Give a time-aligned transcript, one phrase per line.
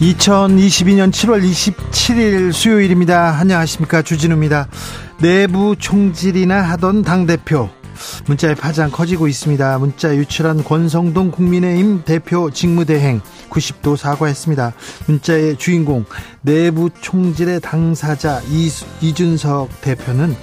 [0.00, 3.38] 2022년 7월 27일 수요일입니다.
[3.38, 4.02] 안녕하십니까.
[4.02, 4.68] 주진우입니다.
[5.22, 7.70] 내부 총질이나 하던 당대표.
[8.26, 9.78] 문자의 파장 커지고 있습니다.
[9.78, 14.74] 문자 유출한 권성동 국민의힘 대표 직무대행 90도 사과했습니다.
[15.06, 16.04] 문자의 주인공
[16.42, 18.42] 내부 총질의 당사자
[19.00, 20.36] 이준석 대표는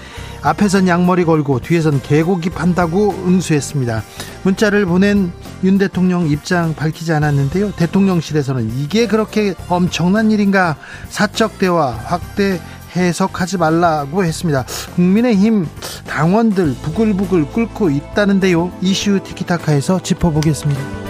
[0.44, 4.04] 앞에선 양머리 걸고 뒤에선 개고기 판다고 응수했습니다.
[4.44, 5.32] 문자를 보낸
[5.64, 7.72] 윤 대통령 입장 밝히지 않았는데요.
[7.72, 10.76] 대통령실에서는 이게 그렇게 엄청난 일인가
[11.10, 12.60] 사적 대화 확대
[12.96, 14.66] 해석하지 말라고 했습니다.
[14.96, 15.66] 국민의힘
[16.08, 18.72] 당원들 부글부글 끓고 있다는데요.
[18.82, 21.03] 이슈 티키타카에서 짚어보겠습니다.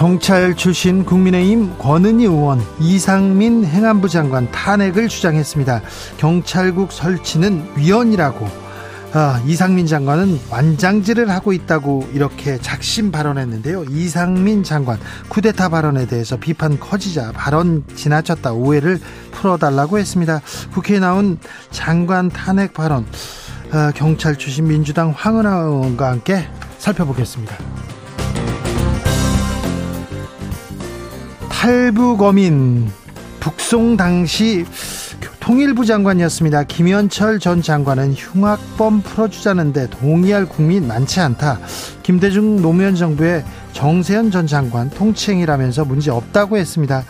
[0.00, 5.82] 경찰 출신 국민의힘 권은희 의원 이상민 행안부 장관 탄핵을 주장했습니다.
[6.16, 8.48] 경찰국 설치는 위헌이라고
[9.12, 13.84] 아, 이상민 장관은 완장질을 하고 있다고 이렇게 작심 발언했는데요.
[13.90, 14.98] 이상민 장관
[15.28, 18.98] 쿠데타 발언에 대해서 비판 커지자 발언 지나쳤다 오해를
[19.32, 20.40] 풀어달라고 했습니다.
[20.72, 21.36] 국회에 나온
[21.72, 23.04] 장관 탄핵 발언
[23.70, 26.48] 아, 경찰 출신 민주당 황은하 의원과 함께
[26.78, 27.89] 살펴보겠습니다.
[31.60, 32.90] 탈북어민
[33.38, 34.64] 북송 당시
[35.40, 36.62] 통일부 장관이었습니다.
[36.62, 41.60] 김현철 전 장관은 흉악범 풀어주자는데 동의할 국민 많지 않다.
[42.02, 47.04] 김대중 노무현 정부의 정세현 전 장관 통치행위라면서 문제 없다고 했습니다.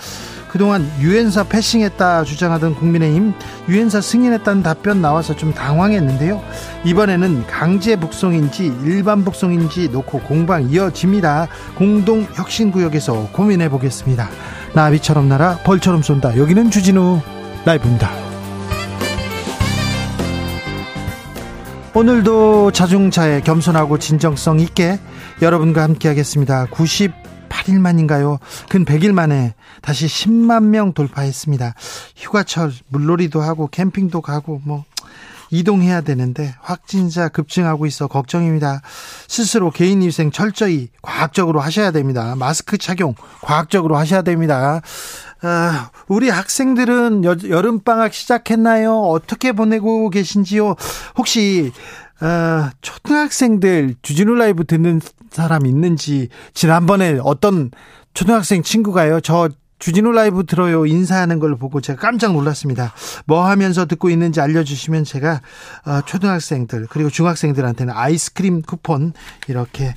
[0.50, 3.32] 그동안 유엔사 패싱했다 주장하던 국민의힘
[3.68, 6.42] 유엔사 승인했다는 답변 나와서 좀 당황했는데요.
[6.84, 11.46] 이번에는 강제 북송인지 일반 북송인지 놓고 공방 이어집니다.
[11.76, 14.28] 공동 혁신 구역에서 고민해 보겠습니다.
[14.74, 16.36] 나비처럼 날아 벌처럼 쏜다.
[16.36, 17.20] 여기는 주진우
[17.64, 18.10] 라이브입니다.
[21.94, 24.98] 오늘도 자중차에 겸손하고 진정성 있게
[25.42, 26.66] 여러분과 함께 하겠습니다.
[27.50, 28.38] 8일 만인가요?
[28.70, 31.74] 근 100일 만에 다시 10만 명 돌파했습니다.
[32.16, 34.84] 휴가철 물놀이도 하고 캠핑도 가고 뭐
[35.50, 38.82] 이동해야 되는데 확진자 급증하고 있어 걱정입니다.
[39.28, 42.34] 스스로 개인 위생 철저히 과학적으로 하셔야 됩니다.
[42.36, 44.80] 마스크 착용 과학적으로 하셔야 됩니다.
[45.42, 49.00] 아, 우리 학생들은 여, 여름방학 시작했나요?
[49.00, 50.76] 어떻게 보내고 계신지요?
[51.16, 51.72] 혹시
[52.20, 55.00] 어, 초등학생들 주진우 라이브 듣는
[55.30, 57.70] 사람 있는지 지난번에 어떤
[58.14, 59.20] 초등학생 친구가요.
[59.20, 59.48] 저
[59.78, 62.92] 주진우 라이브 들어요 인사하는 걸 보고 제가 깜짝 놀랐습니다.
[63.24, 65.40] 뭐 하면서 듣고 있는지 알려주시면 제가
[65.86, 69.14] 어, 초등학생들 그리고 중학생들한테는 아이스크림 쿠폰
[69.48, 69.94] 이렇게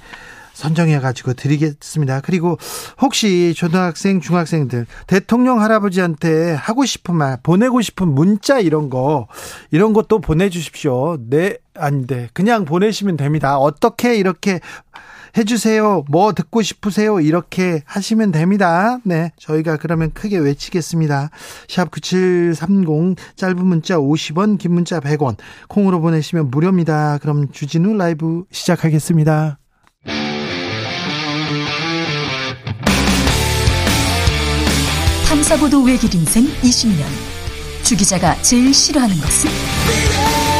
[0.53, 2.22] 선정해 가지고 드리겠습니다.
[2.22, 2.57] 그리고
[3.01, 9.28] 혹시 초등학생, 중학생들 대통령 할아버지한테 하고 싶은 말, 보내고 싶은 문자 이런 거
[9.72, 11.17] 이런 것도 보내 주십시오.
[11.28, 13.57] 네, 아닌데 그냥 보내시면 됩니다.
[13.57, 14.59] 어떻게 이렇게
[15.35, 16.06] 해주세요.
[16.09, 17.19] 뭐 듣고 싶으세요.
[17.19, 19.00] 이렇게 하시면 됩니다.
[19.03, 19.31] 네.
[19.38, 21.31] 저희가 그러면 크게 외치겠습니다.
[21.67, 25.38] 샵 9730 짧은 문자 50원, 긴 문자 100원.
[25.67, 27.17] 콩으로 보내시면 무료입니다.
[27.19, 29.57] 그럼 주진우 라이브 시작하겠습니다.
[35.28, 37.03] 탐사보도 외길 인생 20년.
[37.84, 40.53] 주 기자가 제일 싫어하는 것은?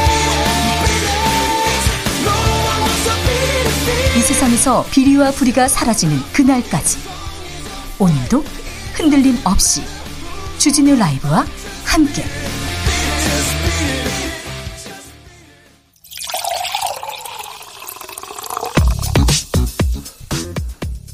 [4.24, 6.98] 세상에서 비리와 부리가 사라지는 그날까지.
[8.00, 8.42] 오늘도
[8.94, 9.84] 흔들림 없이
[10.58, 11.46] 주진우 라이브와
[11.84, 12.24] 함께.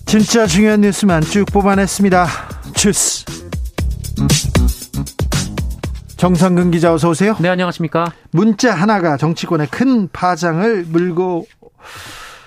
[0.06, 2.28] 진짜 중요한 뉴스만 쭉 뽑아냈습니다.
[2.76, 3.26] 주스.
[6.18, 7.36] 정상근 기자 어서 오세요.
[7.40, 8.12] 네, 안녕하십니까?
[8.30, 11.48] 문자 하나가 정치권에 큰 파장을 물고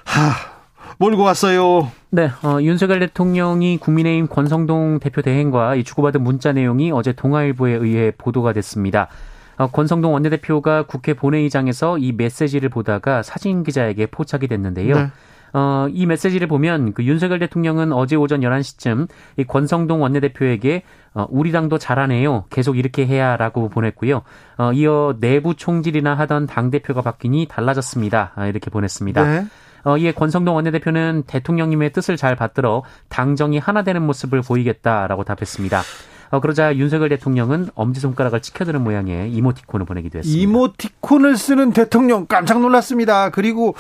[0.04, 0.51] 하
[0.98, 1.90] 몰고 왔어요.
[2.10, 8.12] 네, 어, 윤석열 대통령이 국민의힘 권성동 대표 대행과 이 주고받은 문자 내용이 어제 동아일보에 의해
[8.16, 9.08] 보도가 됐습니다.
[9.56, 14.94] 어, 권성동 원내대표가 국회 본회의장에서 이 메시지를 보다가 사진 기자에게 포착이 됐는데요.
[14.94, 15.10] 네.
[15.54, 20.82] 어, 이 메시지를 보면 그 윤석열 대통령은 어제 오전 11시쯤 이 권성동 원내대표에게
[21.14, 22.44] 어, 우리 당도 잘하네요.
[22.48, 24.22] 계속 이렇게 해야 라고 보냈고요.
[24.56, 28.32] 어, 이어 내부 총질이나 하던 당 대표가 바뀌니 달라졌습니다.
[28.34, 29.24] 아, 이렇게 보냈습니다.
[29.24, 29.46] 네.
[29.84, 35.82] 어, 이에 권성동 원내대표는 대통령님의 뜻을 잘 받들어 당정이 하나 되는 모습을 보이겠다라고 답했습니다.
[36.30, 40.42] 어, 그러자 윤석열 대통령은 엄지손가락을 치켜드는 모양의 이모티콘을 보내기도 했습니다.
[40.42, 43.30] 이모티콘을 쓰는 대통령 깜짝 놀랐습니다.
[43.30, 43.74] 그리고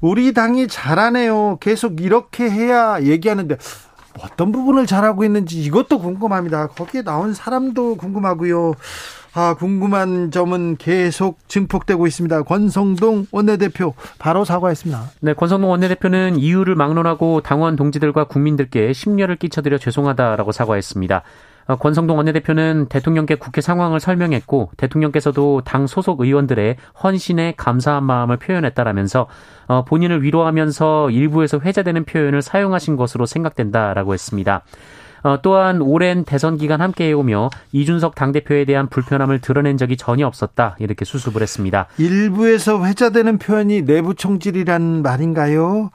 [0.00, 1.58] 우리 당이 잘하네요.
[1.60, 3.56] 계속 이렇게 해야 얘기하는데
[4.20, 6.68] 어떤 부분을 잘하고 있는지 이것도 궁금합니다.
[6.68, 8.74] 거기에 나온 사람도 궁금하고요.
[9.36, 12.42] 아, 궁금한 점은 계속 증폭되고 있습니다.
[12.44, 15.02] 권성동 원내대표 바로 사과했습니다.
[15.22, 21.22] 네, 권성동 원내대표는 이유를 막론하고 당원 동지들과 국민들께 심려를 끼쳐드려 죄송하다라고 사과했습니다.
[21.66, 29.26] 어, 권성동 원내대표는 대통령께 국회 상황을 설명했고 대통령께서도 당 소속 의원들의 헌신에 감사한 마음을 표현했다라면서
[29.66, 34.62] 어, 본인을 위로하면서 일부에서 회자되는 표현을 사용하신 것으로 생각된다라고 했습니다.
[35.24, 40.76] 어, 또한 오랜 대선 기간 함께 해오며 이준석 당대표에 대한 불편함을 드러낸 적이 전혀 없었다.
[40.78, 41.86] 이렇게 수습을 했습니다.
[41.96, 45.90] 일부에서 회자되는 표현이 내부 총질이란 말인가요?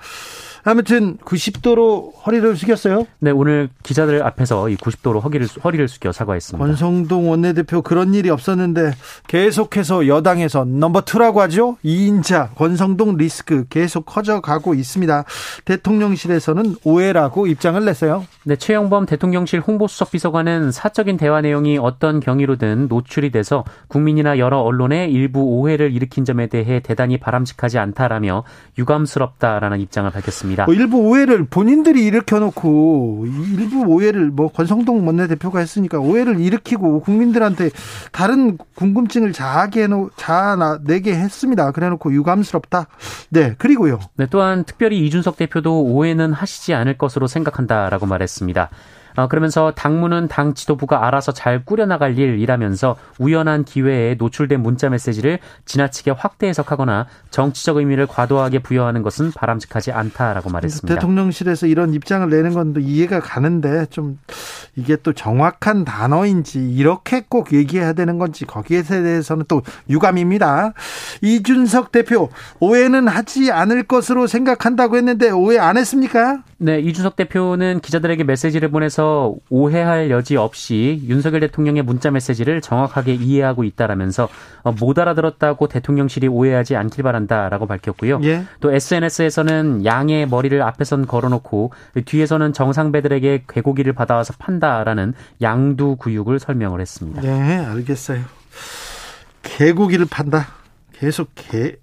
[0.64, 3.06] 아무튼 90도로 허리를 숙였어요.
[3.20, 6.66] 네, 오늘 기자들 앞에서 이 90도로 허리를 허리를 숙여 사과했습니다.
[6.66, 8.92] 권성동 원내대표 그런 일이 없었는데
[9.28, 11.78] 계속해서 여당에서 넘버 투라고 하죠.
[11.84, 15.24] 2인자 권성동 리스크 계속 커져가고 있습니다.
[15.66, 18.26] 대통령실에서는 오해라고 입장을 냈어요.
[18.44, 25.08] 네, 최영범 대통령실 홍보수석 비서관은 사적인 대화 내용이 어떤 경위로든 노출이 돼서 국민이나 여러 언론에
[25.08, 28.44] 일부 오해를 일으킨 점에 대해 대단히 바람직하지 않다라며
[28.78, 30.49] 유감스럽다라는 입장을 밝혔습니다.
[30.50, 30.66] 있습니다.
[30.66, 33.26] 뭐 일부 오해를 본인들이 일으켜놓고
[33.58, 37.70] 일부 오해를 뭐 권성동 원내대표가 했으니까 오해를 일으키고 국민들한테
[38.12, 41.72] 다른 궁금증을 자하게 해놓 자내게 했습니다.
[41.72, 42.88] 그래놓고 유감스럽다.
[43.30, 44.00] 네 그리고요.
[44.16, 48.70] 네 또한 특별히 이준석 대표도 오해는 하시지 않을 것으로 생각한다라고 말했습니다.
[49.16, 56.12] 어, 그러면서 당무는 당 지도부가 알아서 잘 꾸려나갈 일이라면서 우연한 기회에 노출된 문자 메시지를 지나치게
[56.12, 60.96] 확대 해석하거나 정치적 의미를 과도하게 부여하는 것은 바람직하지 않다라고 말했습니다.
[60.96, 64.20] 대통령실에서 이런 입장을 내는 건 이해가 가는데 좀
[64.76, 70.74] 이게 또 정확한 단어인지 이렇게 꼭 얘기해야 되는 건지 거기에 대해서는 또 유감입니다.
[71.22, 72.30] 이준석 대표
[72.60, 76.44] 오해는 하지 않을 것으로 생각한다고 했는데 오해 안 했습니까?
[76.58, 78.99] 네, 이준석 대표는 기자들에게 메시지를 보내서
[79.50, 84.30] 오해할 여지 없이 윤석열 대통령의 문자 메시지를 정확하게 이해하고 있다라면서
[84.64, 88.20] 어, 못 알아들었다고 대통령실이 오해하지 않길 바란다라고 밝혔고요.
[88.24, 88.44] 예.
[88.60, 91.72] 또 SNS에서는 양의 머리를 앞에선 걸어놓고
[92.06, 97.22] 뒤에서는 정상배들에게 괴고기를 받아와서 판다라는 양두 구육을 설명을 했습니다.
[97.22, 98.22] 네, 알겠어요.
[99.44, 100.48] 개고기를 판다.
[100.94, 101.76] 계속 개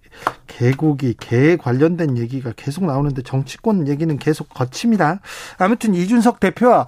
[0.57, 5.21] 개고기, 개에 관련된 얘기가 계속 나오는데 정치권 얘기는 계속 거칩니다.
[5.59, 6.87] 아무튼 이준석 대표와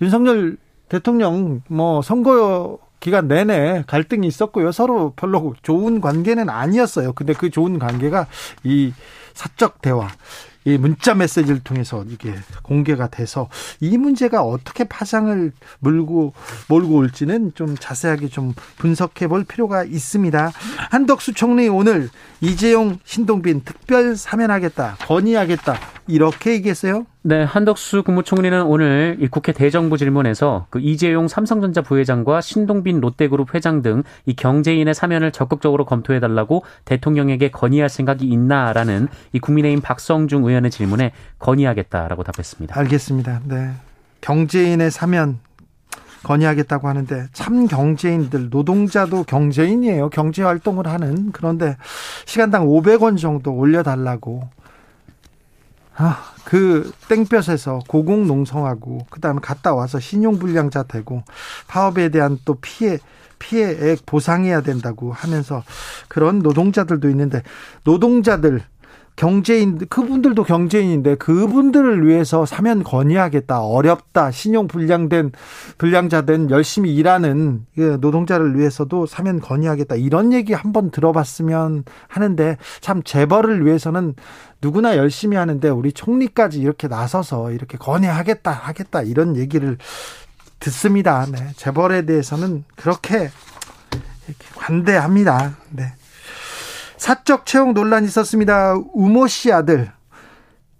[0.00, 0.56] 윤석열
[0.88, 4.72] 대통령 뭐 선거 기간 내내 갈등이 있었고요.
[4.72, 7.12] 서로 별로 좋은 관계는 아니었어요.
[7.12, 8.26] 근데 그 좋은 관계가
[8.64, 8.94] 이
[9.34, 10.08] 사적 대화,
[10.64, 13.48] 이 문자 메시지를 통해서 이게 공개가 돼서
[13.80, 16.34] 이 문제가 어떻게 파장을 물고
[16.68, 20.52] 몰고 올지는 좀 자세하게 좀 분석해 볼 필요가 있습니다.
[20.90, 22.10] 한덕수 총리 오늘
[22.40, 27.06] 이재용 신동빈 특별 사면하겠다 건의하겠다 이렇게 얘기했어요.
[27.22, 33.82] 네, 한덕수 국무총리는 오늘 이 국회 대정부 질문에서 그 이재용 삼성전자 부회장과 신동빈 롯데그룹 회장
[33.82, 40.70] 등 이 경제인의 사면을 적극적으로 검토해 달라고 대통령에게 건의할 생각이 있나라는 이 국민의힘 박성중 의원의
[40.70, 42.78] 질문에 건의하겠다라고 답했습니다.
[42.78, 43.40] 알겠습니다.
[43.44, 43.72] 네.
[44.20, 45.38] 경제인의 사면
[46.22, 50.10] 건의하겠다고 하는데 참 경제인들 노동자도 경제인이에요.
[50.10, 51.76] 경제 활동을 하는 그런데
[52.26, 54.48] 시간당 500원 정도 올려 달라고
[55.96, 61.22] 아, 그 땡볕에서 고공 농성하고 그다음에 갔다 와서 신용 불량자 되고
[61.68, 62.98] 파업에 대한 또 피해
[63.38, 65.64] 피해액 보상해야 된다고 하면서
[66.08, 67.42] 그런 노동자들도 있는데
[67.84, 68.62] 노동자들
[69.16, 75.32] 경제인 그분들도 경제인인데 그분들을 위해서 사면 건의하겠다 어렵다 신용 불량된
[75.76, 83.66] 불량자된 열심히 일하는 그 노동자를 위해서도 사면 건의하겠다 이런 얘기 한번 들어봤으면 하는데 참 재벌을
[83.66, 84.14] 위해서는
[84.62, 89.78] 누구나 열심히 하는데 우리 총리까지 이렇게 나서서 이렇게 건의하겠다 하겠다 이런 얘기를
[90.58, 91.26] 듣습니다.
[91.30, 91.52] 네.
[91.56, 93.30] 재벌에 대해서는 그렇게
[94.56, 95.56] 관대합니다.
[95.70, 95.92] 네.
[96.96, 98.74] 사적 채용 논란이 있었습니다.
[98.92, 99.90] 우모 씨 아들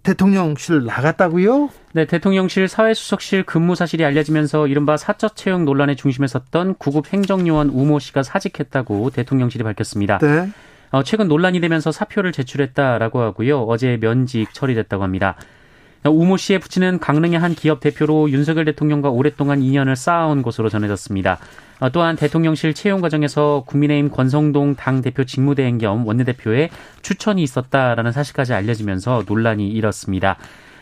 [0.03, 1.71] 대통령실 나갔다고요?
[1.93, 7.99] 네, 대통령실 사회수석실 근무 사실이 알려지면서 이른바 사적 채용 논란의 중심에 섰던 구급 행정요원 우모
[7.99, 10.19] 씨가 사직했다고 대통령실이 밝혔습니다.
[10.19, 10.51] 네.
[10.91, 13.63] 어, 최근 논란이 되면서 사표를 제출했다라고 하고요.
[13.63, 15.37] 어제 면직 처리됐다고 합니다.
[16.05, 21.39] 우모 씨의 부친은 강릉의 한 기업 대표로 윤석열 대통령과 오랫동안 인연을 쌓아온 것으로 전해졌습니다.
[21.81, 26.71] 어, 또한 대통령실 채용 과정에서 국민의힘 권성동 당 대표 직무대행 겸 원내대표의
[27.03, 30.39] 추천이 있었다라는 사실까지 알려지면서 논란이 일었습니다.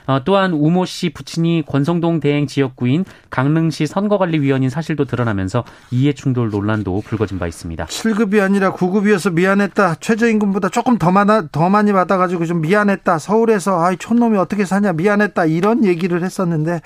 [0.08, 7.02] 어, 또한 우모 씨 부친이 권성동 대행 지역구인 강릉시 선거관리위원인 사실도 드러나면서 이해 충돌 논란도
[7.02, 7.84] 불거진 바 있습니다.
[7.84, 9.96] 7급이 아니라 9급이어서 미안했다.
[9.96, 13.18] 최저임금보다 조금 더 많아 더 많이 받아가지고 좀 미안했다.
[13.18, 16.80] 서울에서 아이 촌놈이 어떻게 사냐 미안했다 이런 얘기를 했었는데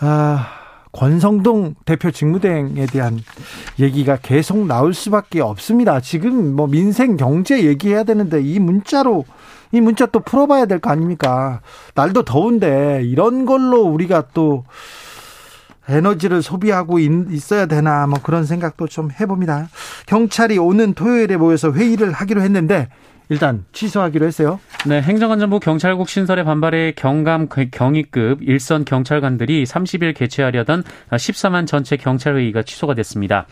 [0.00, 0.46] 아.
[0.92, 3.20] 권성동 대표 직무대행에 대한
[3.78, 6.00] 얘기가 계속 나올 수밖에 없습니다.
[6.00, 9.26] 지금 뭐 민생 경제 얘기해야 되는데 이 문자로
[9.72, 11.60] 이 문자 또 풀어봐야 될 거 아닙니까?
[11.94, 14.64] 날도 더운데 이런 걸로 우리가 또
[15.88, 19.68] 에너지를 소비하고 있어야 되나 뭐 그런 생각도 좀 해봅니다.
[20.06, 22.88] 경찰이 오는 토요일에 모여서 회의를 하기로 했는데
[23.28, 24.60] 일단 취소하기로 했어요.
[24.86, 32.62] 네, 행정안전부 경찰국 신설에 반발해 경감 경위급 일선 경찰관들이 30일 개최하려던 14만 전체 경찰 회의가
[32.62, 33.46] 취소가 됐습니다.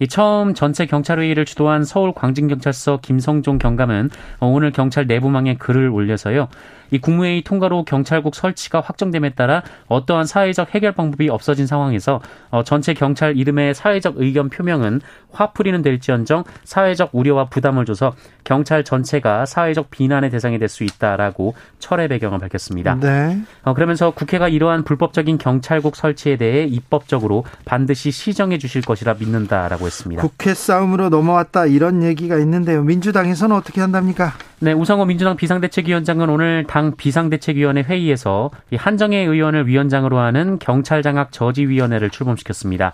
[0.00, 4.10] 이 처음 전체 경찰회의를 주도한 서울 광진경찰서 김성종 경감은
[4.40, 6.48] 오늘 경찰 내부망에 글을 올려서요.
[6.90, 12.20] 이 국무회의 통과로 경찰국 설치가 확정됨에 따라 어떠한 사회적 해결 방법이 없어진 상황에서
[12.50, 15.00] 어, 전체 경찰 이름의 사회적 의견 표명은
[15.32, 22.08] 화풀이는 될지언정 사회적 우려와 부담을 줘서 경찰 전체가 사회적 비난의 대상이 될 수 있다라고 철회
[22.08, 22.98] 배경을 밝혔습니다.
[22.98, 23.38] 네.
[23.62, 30.22] 어, 그러면서 국회가 이러한 불법적인 경찰국 설치에 대해 입법적으로 반드시 시정해 주실 것이라 믿는다라고 했습니다.
[30.22, 32.82] 국회 싸움으로 넘어왔다 이런 얘기가 있는데요.
[32.82, 34.32] 민주당에서는 어떻게 한답니까?
[34.60, 42.92] 네, 우상호 민주당 비상대책위원장은 오늘 당 비상대책위원회 회의에서 한정혜 의원을 위원장으로 하는 경찰장악 저지위원회를 출범시켰습니다.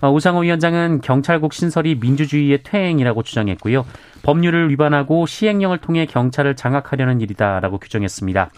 [0.00, 3.84] 어, 우상호 위원장은 경찰국 신설이 민주주의의 퇴행이라고 주장했고요.
[4.22, 8.50] 법률을 위반하고 시행령을 통해 경찰을 장악하려는 일이다라고 규정했습니다.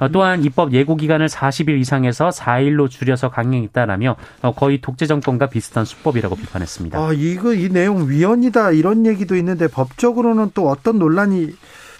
[0.00, 5.84] 어, 또한 입법 예고 기간을 40일 이상에서 4일로 줄여서 강행했다라며 어, 거의 독재 정권과 비슷한
[5.84, 6.98] 수법이라고 비판했습니다.
[6.98, 11.54] 아, 이거 이 내용 위헌이다 이런 얘기도 있는데 법적으로는 또 어떤 논란이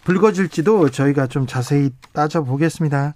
[0.04, 3.14] 불거질지도 저희가 좀 자세히 따져보겠습니다.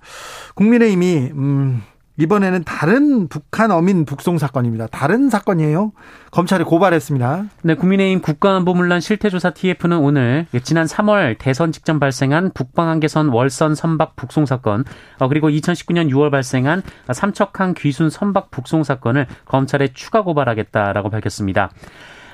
[0.54, 1.82] 국민의힘이 음,
[2.16, 4.86] 이번에는 다른 북한 어민 북송 사건입니다.
[4.86, 5.92] 다른 사건이에요.
[6.30, 7.44] 검찰이 고발했습니다.
[7.62, 14.46] 네, 국민의힘 국가안보문란 실태조사 TF는 오늘 지난 3월 대선 직전 발생한 북방한계선 월선 선박 북송
[14.46, 14.84] 사건,
[15.18, 21.70] 어, 그리고 2019년 6월 발생한 삼척항 귀순 선박 북송 사건을 검찰에 추가 고발하겠다라고 밝혔습니다.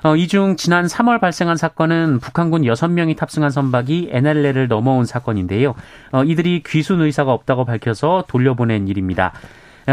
[0.02, 5.74] 어, 이 중 지난 3월 발생한 사건은 북한군 6명이 탑승한 선박이 NLL을 넘어온 사건인데요.
[6.12, 9.32] 어, 이들이 귀순 의사가 없다고 밝혀서 돌려보낸 일입니다.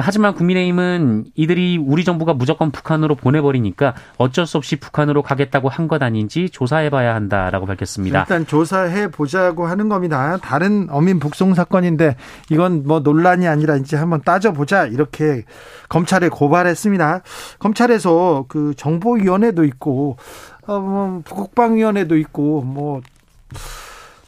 [0.04, 6.04] 하지만 국민의힘은 이들이 우리 정부가 무조건 북한으로 보내버리니까 어쩔 수 없이 북한으로 가겠다고 한 것
[6.04, 8.20] 아닌지 조사해봐야 한다라고 밝혔습니다.
[8.22, 10.38] 일단 조사해 보자고 하는 겁니다.
[10.42, 12.18] 다른 어민 북송 사건인데
[12.50, 15.44] 이건 뭐 논란이 아니라 이제 한번 따져보자 이렇게
[15.90, 17.22] 검찰에 고발했습니다.
[17.60, 20.18] 검찰에서 그 정보위원회도 있고
[20.66, 23.02] 어, 뭐 국방위원회도 있고 뭐.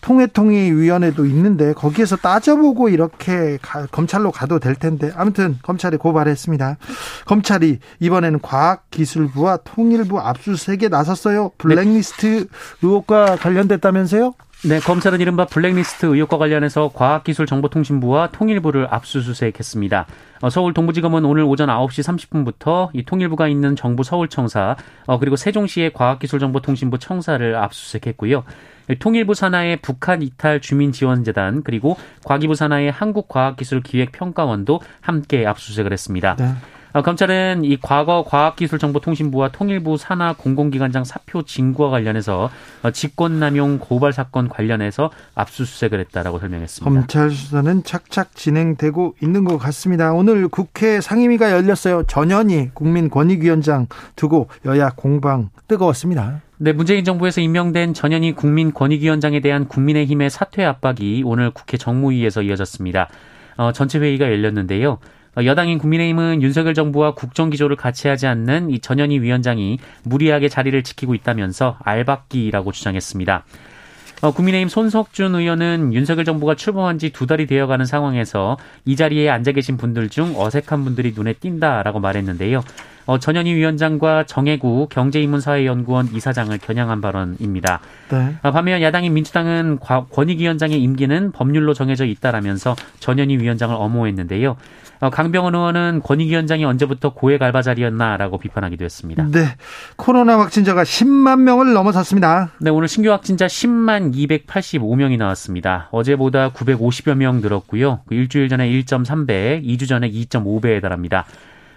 [0.09, 6.77] 통해통일위원회도 있는데 거기에서 따져보고 이렇게 가, 검찰로 가도 될 텐데 아무튼 검찰에 고발했습니다.
[7.25, 11.51] 검찰이 이번에는 과학기술부와 통일부 압수수색에 나섰어요.
[11.59, 12.47] 블랙리스트
[12.81, 14.33] 의혹과 관련됐다면서요?
[14.65, 20.05] 네, 검찰은 이른바 블랙리스트 의혹과 관련해서 과학기술정보통신부와 통일부를 압수수색했습니다.
[20.41, 24.75] 어, 서울 동부지검은 오늘 오전 9시 30분부터 이 통일부가 있는 정부 서울청사
[25.05, 28.43] 어, 그리고 세종시의 과학기술정보통신부 청사를 압수수색했고요.
[28.97, 36.35] 통일부 산하의 북한 이탈 주민 지원 재단 그리고 과기부 산하의 한국과학기술기획평가원도 함께 압수수색을 했습니다.
[36.37, 36.53] 네.
[36.91, 42.49] 어, 검찰은 이 과거 과학기술정보통신부와 통일부 산하 공공기관장 사표 징구와 관련해서
[42.81, 46.89] 어, 직권남용 고발 사건 관련해서 압수수색을 했다라고 설명했습니다.
[46.89, 50.13] 검찰 수사는 착착 진행되고 있는 것 같습니다.
[50.13, 52.03] 오늘 국회 상임위가 열렸어요.
[52.03, 56.41] 전현희 국민권익위원장 두고 여야 공방 뜨거웠습니다.
[56.61, 63.07] 네, 문재인 정부에서 임명된 전현희 국민권익위원장에 대한 국민의힘의 사퇴 압박이 오늘 국회 정무위에서 이어졌습니다.
[63.55, 64.97] 어, 전체 회의가 열렸는데요.
[65.37, 70.83] 어, 여당인 국민의힘은 윤석열 정부와 국정 기조를 같이 하지 않는 이 전현희 위원장이 무리하게 자리를
[70.83, 73.45] 지키고 있다면서 알박기라고 주장했습니다.
[74.21, 79.53] 어, 국민의힘 손석준 의원은 윤석열 정부가 출범한 지 두 달이 되어가는 상황에서 이 자리에 앉아
[79.53, 82.61] 계신 분들 중 어색한 분들이 눈에 띈다라고 말했는데요.
[83.09, 87.79] 어, 전현희 위원장과 정혜구 경제인문사회연구원 이사장을 겨냥한 발언입니다.
[88.11, 88.35] 네.
[88.43, 94.57] 어, 반면 야당인 민주당은 권익위 원장의 임기는 법률로 정해져 있다라면서 전현희 위원장을 엄호했는데요.
[94.99, 99.25] 어, 강병원 의원은 권익위 원장이 언제부터 고액 알바 자리였나라고 비판하기도 했습니다.
[99.31, 99.55] 네.
[99.95, 102.51] 코로나 확진자가 10만 명을 넘어섰습니다.
[102.59, 105.87] 네, 오늘 신규 확진자 10만 285명이 나왔습니다.
[105.91, 108.01] 어제보다 950여 명 늘었고요.
[108.05, 111.25] 그 일주일 전에 1.3배, 2주 전에 2.5배에 달합니다.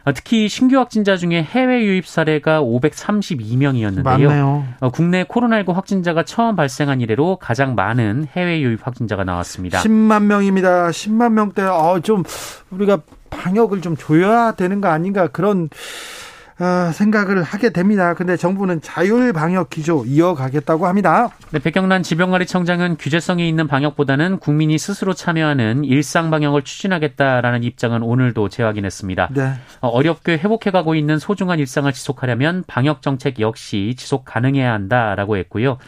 [0.04, 4.02] 어, 특히 신규 확진자 중에 해외 유입 사례가 532명이었는데요.
[4.02, 4.64] 많네요.
[4.80, 9.80] 어, 국내 코로나19 확진자가 처음 발생한 이래로 가장 많은 해외 유입 확진자가 나왔습니다.
[9.80, 10.88] 10만 명입니다.
[10.88, 11.62] 10만 명대.
[11.62, 12.24] 어, 좀
[12.70, 12.98] 우리가
[13.30, 15.68] 방역을 좀 조여야 되는 거 아닌가 그런 어,
[16.92, 18.14] 생각을 하게 됩니다.
[18.14, 21.30] 근데 정부는 자율 방역 기조 이어가겠다고 합니다.
[21.50, 29.28] 네, 백경란 지병관리청장은 규제성이 있는 방역보다는 국민이 스스로 참여하는 일상 방역을 추진하겠다라는 입장은 오늘도 재확인했습니다.
[29.34, 29.52] 네.
[29.80, 35.78] 어, 어렵게 회복해가고 있는 소중한 일상을 지속하려면 방역 정책 역시 지속 가능해야 한다라고 했고요.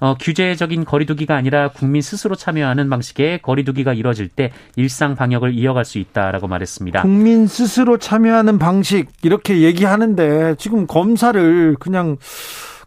[0.00, 5.98] 어, 규제적인 거리두기가 아니라 국민 스스로 참여하는 방식의 거리두기가 이뤄질 때 일상 방역을 이어갈 수
[5.98, 7.02] 있다라고 말했습니다.
[7.02, 12.16] 국민 스스로 참여하는 방식 이렇게 얘기하는데 지금 검사를 그냥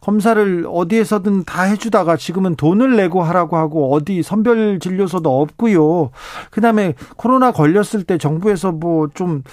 [0.02, 6.12] 검사를 어디에서든 다 해주다가 지금은 돈을 내고 하라고 하고 어디 선별 진료소도 없고요.
[6.52, 9.44] 그다음에 코로나 걸렸을 때 정부에서 뭐 좀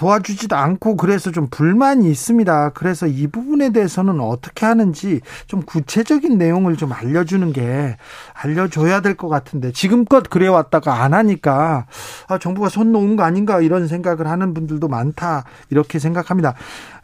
[0.00, 2.70] 도와주지도 않고 그래서 좀 불만이 있습니다.
[2.70, 7.98] 그래서 이 부분에 대해서는 어떻게 하는지 좀 구체적인 내용을 좀 알려주는 게
[8.32, 11.84] 알려줘야 될 것 같은데 지금껏 그래왔다가 안 하니까
[12.28, 16.54] 아, 정부가 손 놓은 거 아닌가 이런 생각을 하는 분들도 많다 이렇게 생각합니다.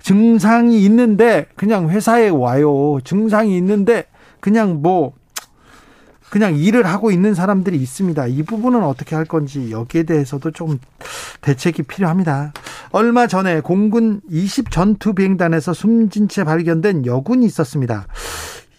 [0.01, 2.99] 증상이 있는데 그냥 회사에 와요.
[3.05, 4.07] 증상이 있는데
[4.41, 5.13] 그냥 뭐
[6.37, 8.27] 그냥 일을 하고 있는 사람들이 있습니다.
[8.27, 10.79] 이 부분은 어떻게 할 건지 여기에 대해서도 좀
[11.41, 12.53] 대책이 필요합니다.
[12.91, 18.07] 얼마 전에 공군 20 전투 비행단에서 숨진 채 발견된 여군이 있었습니다.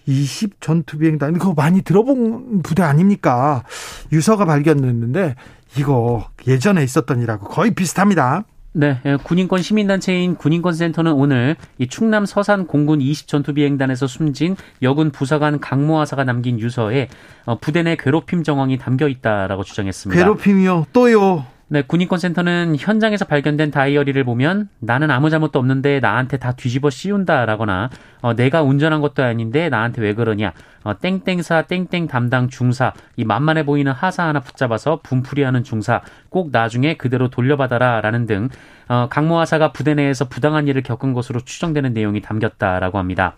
[0.06, 3.64] 20 전투 비행단 이거 많이 들어본 부대 아닙니까?
[4.12, 5.34] 유서가 발견됐는데
[5.80, 8.44] 이거 예전에 있었던 일하고 거의 비슷합니다.
[8.78, 16.24] 네, 예, 군인권 시민단체인 군인권센터는 오늘 이 충남 서산 공군 20전투비행단에서 숨진 여군 부사관 강모하사가
[16.24, 17.08] 남긴 유서에
[17.46, 20.22] 어, 부대 내 괴롭힘 정황이 담겨 있다라고 주장했습니다.
[20.22, 20.86] 괴롭힘이요?
[20.94, 21.48] 또요?
[21.70, 27.90] 네, 군인권센터는 현장에서 발견된 다이어리를 보면 나는 아무 잘못도 없는데 나한테 다 뒤집어 씌운다라거나
[28.22, 30.54] 어, 내가 운전한 것도 아닌데 나한테 왜 그러냐
[30.86, 36.96] 어, 땡땡사 땡땡 담당 중사 이 만만해 보이는 하사 하나 붙잡아서 분풀이하는 중사 꼭 나중에
[36.96, 38.48] 그대로 돌려받아라라는 등
[38.88, 43.36] 어, 강모 하사가 부대 내에서 부당한 일을 겪은 것으로 추정되는 내용이 담겼다라고 합니다.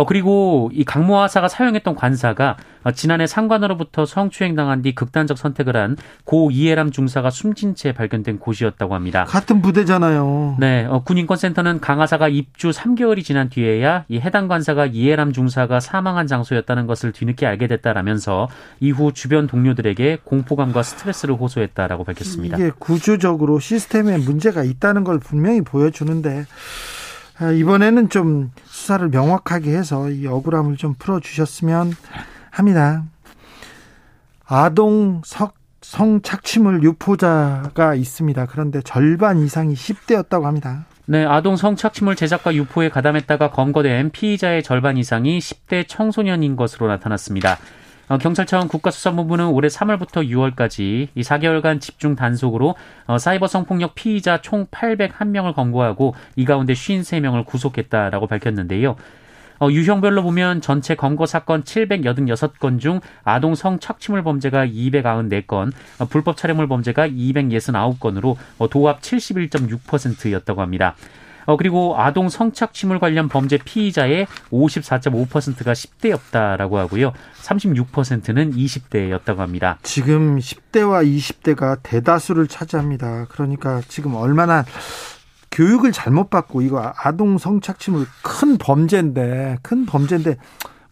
[0.00, 5.96] 어, 그리고 이 강모하사가 사용했던 관사가 어, 지난해 상관으로부터 성추행 당한 뒤 극단적 선택을 한
[6.24, 9.24] 고 이해람 중사가 숨진 채 발견된 곳이었다고 합니다.
[9.24, 10.56] 같은 부대잖아요.
[10.58, 16.86] 네, 어, 군인권센터는 강하사가 입주 3개월이 지난 뒤에야 이 해당 관사가 이해람 중사가 사망한 장소였다는
[16.86, 18.48] 것을 뒤늦게 알게 됐다라면서
[18.80, 22.56] 이후 주변 동료들에게 공포감과 스트레스를 호소했다라고 밝혔습니다.
[22.56, 27.09] 이게 구조적으로 시스템에 문제가 있다는 걸 분명히 보여주는데 아,
[27.56, 31.92] 이번에는 좀 수사를 명확하게 해서 이 억울함을 좀 풀어주셨으면
[32.50, 33.04] 합니다.
[34.46, 38.46] 아동 석, 성착취물 유포자가 있습니다.
[38.46, 40.84] 그런데 절반 이상이 10대였다고 합니다.
[41.06, 47.58] 네, 아동 성착취물 제작과 유포에 가담했다가 검거된 피의자의 절반 이상이 10대 청소년인 것으로 나타났습니다.
[48.10, 52.74] 어, 경찰청 국가수사본부는 올해 3월부터 6월까지 이 4개월간 집중 단속으로
[53.06, 58.96] 어, 사이버 성폭력 피의자 총 801명을 검거하고 이 가운데 53명을 구속했다라고 밝혔는데요.
[59.60, 65.70] 어, 유형별로 보면 전체 검거 사건 786건 중 아동 성 착취물 범죄가 294건,
[66.00, 70.96] 어, 불법 촬영물 범죄가 269건으로 어, 도합 71.6%였다고 합니다.
[71.46, 77.12] 어, 그리고 아동 성착취물 관련 범죄 피의자의 54.5%가 10대였다라고 하고요.
[77.42, 79.78] 36%는 20대였다고 합니다.
[79.82, 83.26] 지금 10대와 20대가 대다수를 차지합니다.
[83.30, 84.64] 그러니까 지금 얼마나
[85.50, 90.36] 교육을 잘못 받고 이거 아동 성착취물 큰 범죄인데 큰 범죄인데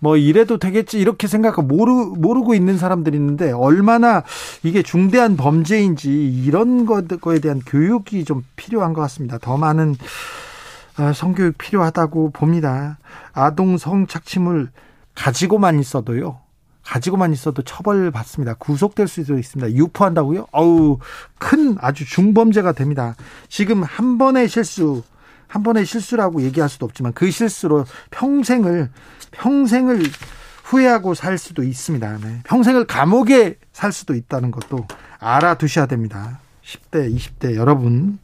[0.01, 4.23] 뭐 이래도 되겠지 이렇게 생각하고 모르 모르고 있는 사람들이 있는데 얼마나
[4.63, 6.11] 이게 중대한 범죄인지
[6.45, 9.39] 이런 것에 대한 교육이 좀 필요한 것 같습니다.
[9.39, 9.97] 더 많은
[10.97, 12.99] 아, 성교육 필요하다고 봅니다.
[13.33, 14.69] 아동 성착취물
[15.15, 16.41] 가지고만 있어도요.
[16.83, 18.55] 가지고만 있어도 처벌받습니다.
[18.55, 19.73] 구속될 수도 있습니다.
[19.73, 20.47] 유포한다고요?
[20.53, 20.99] 어우,
[21.39, 23.15] 큰 아주 중범죄가 됩니다.
[23.49, 25.03] 지금 한 번의 실수,
[25.49, 28.91] 한 번의 실수라고 얘기할 수도 없지만 그 실수로 평생을
[29.33, 30.03] 평생을
[30.63, 32.19] 후회하고 살 수도 있습니다.
[32.23, 32.41] 네.
[32.45, 34.87] 평생을 감옥에 살 수도 있다는 것도
[35.19, 36.41] 알아두셔야 됩니다.
[36.63, 38.19] 10대, 20대 여러분.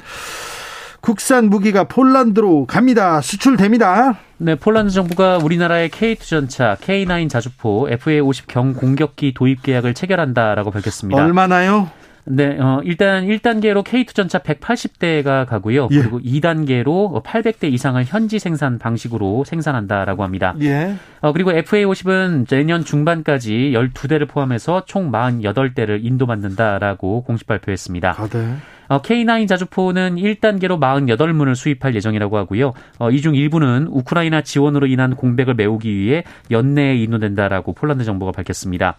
[1.00, 3.20] 국산 무기가 폴란드로 갑니다.
[3.20, 4.18] 수출됩니다.
[4.38, 11.22] 네, 폴란드 정부가 우리나라의 K2 전차, K9 자주포, FA50 경공격기 도입 계약을 체결한다라고 밝혔습니다.
[11.22, 11.90] 얼마나요?
[12.26, 15.88] 네, 어, 일단 1단계로 K2 전차 180대가 가고요.
[15.90, 16.00] 예.
[16.00, 20.54] 그리고 2단계로 800대 이상을 현지 생산 방식으로 생산한다라고 합니다.
[20.62, 20.94] 예.
[21.20, 28.14] 어, 그리고 FA50은 내년 중반까지 12대를 포함해서 총 48대를 인도받는다라고 공식 발표했습니다.
[28.18, 28.56] 아, 네.
[28.88, 32.72] 어, K9 자주포는 1단계로 48문을 수입할 예정이라고 하고요.
[32.98, 38.96] 어, 이 중 일부는 우크라이나 지원으로 인한 공백을 메우기 위해 연내에 인도된다라고 폴란드 정부가 밝혔습니다.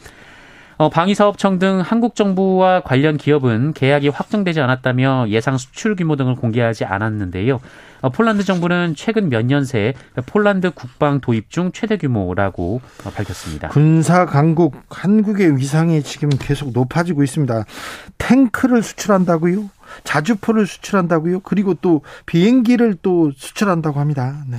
[0.77, 6.83] 어, 방위사업청 등 한국 정부와 관련 기업은 계약이 확정되지 않았다며 예상 수출 규모 등을 공개하지
[6.85, 7.61] 않았는데요.
[8.01, 9.93] 어, 폴란드 정부는 최근 몇 년 새
[10.25, 13.69] 폴란드 국방 도입 중 최대 규모라고 어, 밝혔습니다.
[13.69, 17.63] 군사 강국 한국의 위상이 지금 계속 높아지고 있습니다.
[18.17, 19.69] 탱크를 수출한다고요?
[20.03, 21.39] 자주포를 수출한다고요?
[21.41, 24.35] 그리고 또 비행기를 또 수출한다고 합니다.
[24.49, 24.57] 네.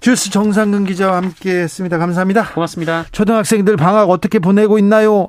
[0.00, 1.98] 주스 정상근 기자와 함께 했습니다.
[1.98, 2.52] 감사합니다.
[2.54, 3.04] 고맙습니다.
[3.12, 5.28] 초등학생들 방학 어떻게 보내고 있나요?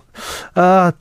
[0.55, 0.91] 아,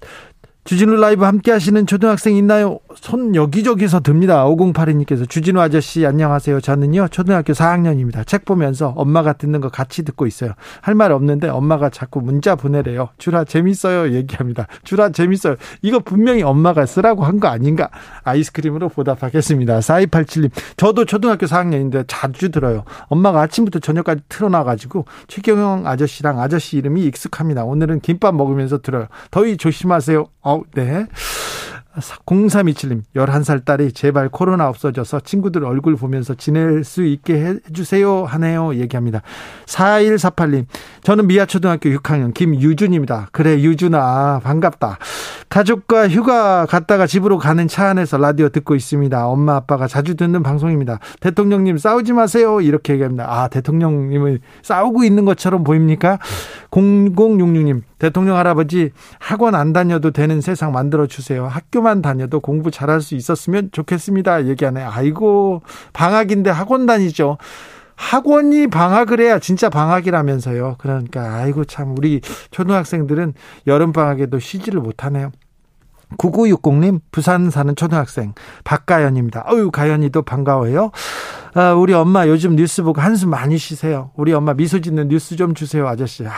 [0.64, 2.78] 주진우 라이브 함께 하시는 초등학생 있나요?
[2.94, 4.44] 손 여기저기서 듭니다.
[4.44, 6.60] 5082님께서 주진우 아저씨 안녕하세요.
[6.60, 8.26] 저는요 초등학교 4학년입니다.
[8.26, 10.52] 책 보면서 엄마가 듣는 거 같이 듣고 있어요.
[10.82, 13.08] 할 말 없는데 엄마가 자꾸 문자 보내래요.
[13.16, 14.66] 주라 재밌어요 얘기합니다.
[14.84, 15.56] 주라 재밌어요.
[15.80, 17.88] 이거 분명히 엄마가 쓰라고 한 거 아닌가?
[18.24, 19.78] 아이스크림으로 보답하겠습니다.
[19.78, 22.84] 4287님 저도 초등학교 4학년인데 자주 들어요.
[23.08, 27.64] 엄마가 아침부터 저녁까지 틀어놔 가지고 최경영 아저씨랑 아저씨 이름이 익숙합니다.
[27.64, 29.06] 오늘은 김밥 먹으면서 들어요.
[29.30, 30.26] 더위 조심하세요.
[30.50, 31.06] 어, 네.
[31.98, 38.74] 0327님, 11살 딸이 제발 코로나 없어져서 친구들 얼굴 보면서 지낼 수 있게 해주세요 하네요.
[38.76, 39.22] 얘기합니다.
[39.66, 40.66] 4148님,
[41.02, 43.28] 저는 미아초등학교 6학년 김유준입니다.
[43.32, 44.98] 그래, 유준아, 반갑다.
[45.48, 49.26] 가족과 휴가 갔다가 집으로 가는 차 안에서 라디오 듣고 있습니다.
[49.26, 51.00] 엄마, 아빠가 자주 듣는 방송입니다.
[51.18, 52.60] 대통령님 싸우지 마세요.
[52.60, 53.26] 이렇게 얘기합니다.
[53.28, 56.18] 아, 대통령님을 싸우고 있는 것처럼 보입니까?
[56.70, 61.46] 0066님, 대통령 할아버지 학원 안 다녀도 되는 세상 만들어 주세요.
[61.46, 64.46] 학교만 다녀도 공부 잘할 수 있었으면 좋겠습니다.
[64.46, 64.82] 얘기하네.
[64.82, 67.38] 아이고 방학인데 학원 다니죠.
[67.94, 70.76] 학원이 방학을 해야 진짜 방학이라면서요.
[70.78, 73.34] 그러니까 아이고 참 우리 초등학생들은
[73.66, 75.30] 여름 방학에도 쉬지를 못하네요.
[76.16, 78.32] 9960님, 부산 사는 초등학생,
[78.64, 79.44] 박가연입니다.
[79.48, 80.90] 어유 가연이도 반가워요.
[81.54, 84.10] 아, 우리 엄마 요즘 뉴스 보고 한숨 많이 쉬세요.
[84.16, 86.26] 우리 엄마 미소 짓는 뉴스 좀 주세요, 아저씨.
[86.26, 86.32] 아,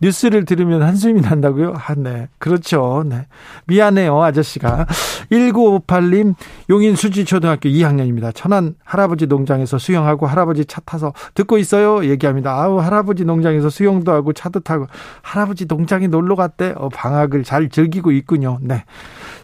[0.00, 1.74] 뉴스를 들으면 한숨이 난다고요?
[1.76, 2.28] 아, 네.
[2.38, 3.04] 그렇죠.
[3.06, 3.26] 네.
[3.66, 4.86] 미안해요, 아저씨가.
[5.30, 6.34] 1958님,
[6.70, 8.32] 용인 수지초등학교 2학년입니다.
[8.34, 12.04] 천안 할아버지 농장에서 수영하고 할아버지 차 타서 듣고 있어요.
[12.04, 12.52] 얘기합니다.
[12.52, 14.86] 아우, 할아버지 농장에서 수영도 하고 차도 타고
[15.22, 16.74] 할아버지 농장에 놀러 갔대.
[16.76, 18.58] 어, 방학을 잘 즐기고 있군요.
[18.62, 18.84] 네.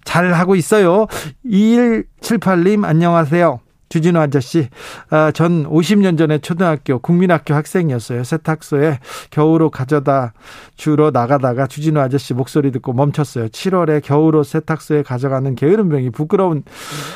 [0.05, 1.07] 잘 하고 있어요.
[1.45, 3.64] 2178님, 안녕하세요.
[3.95, 4.69] 주진우 아저씨,
[5.11, 8.25] 아, 전 50년 전에 초등학교 국민학교 학생이었어요.
[8.25, 8.99] 세탁소에
[9.31, 10.33] 겨울옷 가져다
[10.75, 13.47] 주러 나가다가 주진우 아저씨 목소리 듣고 멈췄어요.
[13.51, 16.65] 7월에 겨울옷 세탁소에 가져가는 게으른 병이 부끄러운.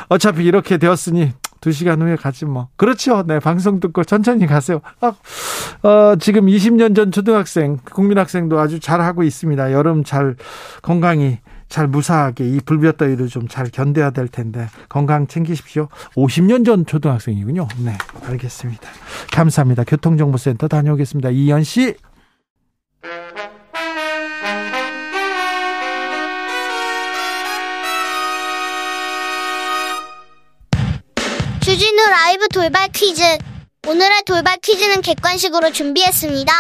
[0.09, 2.69] 어차피 이렇게 되었으니 두 시간 후에 가지 뭐.
[2.77, 3.25] 그렇죠.
[3.27, 4.81] 네, 방송 듣고 천천히 가세요.
[5.01, 5.15] 아,
[5.83, 9.73] 어, 지금 20년 전 초등학생, 국민학생도 아주 잘하고 있습니다.
[9.73, 10.37] 여름 잘
[10.81, 15.89] 건강히 잘 무사하게 이 불볕 더위를 좀 잘 견뎌야 될 텐데 건강 챙기십시오.
[16.17, 17.67] 50년 전 초등학생이군요.
[17.85, 18.89] 네, 알겠습니다.
[19.33, 19.85] 감사합니다.
[19.85, 21.31] 교통정보센터 다녀오겠습니다.
[21.31, 21.95] 이현 씨.
[31.61, 33.23] 주진우 라이브 돌발 퀴즈.
[33.87, 36.53] 오늘의 돌발 퀴즈는 객관식으로 준비했습니다.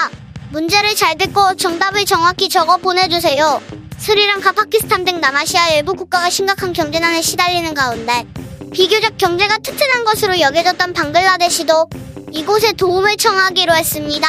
[0.50, 3.60] 문제를 잘 듣고 정답을 정확히 적어 보내주세요.
[3.98, 8.24] 스리랑카, 파키스탄 등 남아시아 일부 국가가 심각한 경제난에 시달리는 가운데
[8.72, 11.88] 비교적 경제가 튼튼한 것으로 여겨졌던 방글라데시도
[12.30, 14.28] 이곳에 도움을 청하기로 했습니다.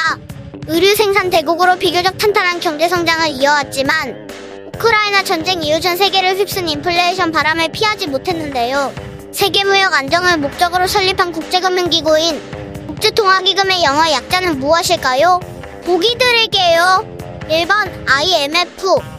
[0.68, 4.28] 의류 생산 대국으로 비교적 탄탄한 경제 성장을 이어왔지만
[4.68, 8.94] 우크라이나 전쟁 이후 전 세계를 휩쓴 인플레이션 바람을 피하지 못했는데요.
[9.32, 12.42] 세계무역 안정을 목적으로 설립한 국제금융기구인
[12.88, 15.40] 국제통화기금의 영어 약자는 무엇일까요?
[15.86, 17.06] 보기 드릴게요.
[17.50, 19.19] 1번 IMF,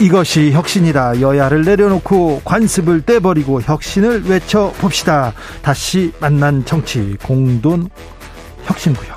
[0.00, 1.22] 이것이 혁신이다.
[1.22, 5.32] 여야를 내려놓고 관습을 떼버리고 혁신을 외쳐봅시다.
[5.62, 7.88] 다시 만난 정치 공돈
[8.64, 9.15] 혁신구역.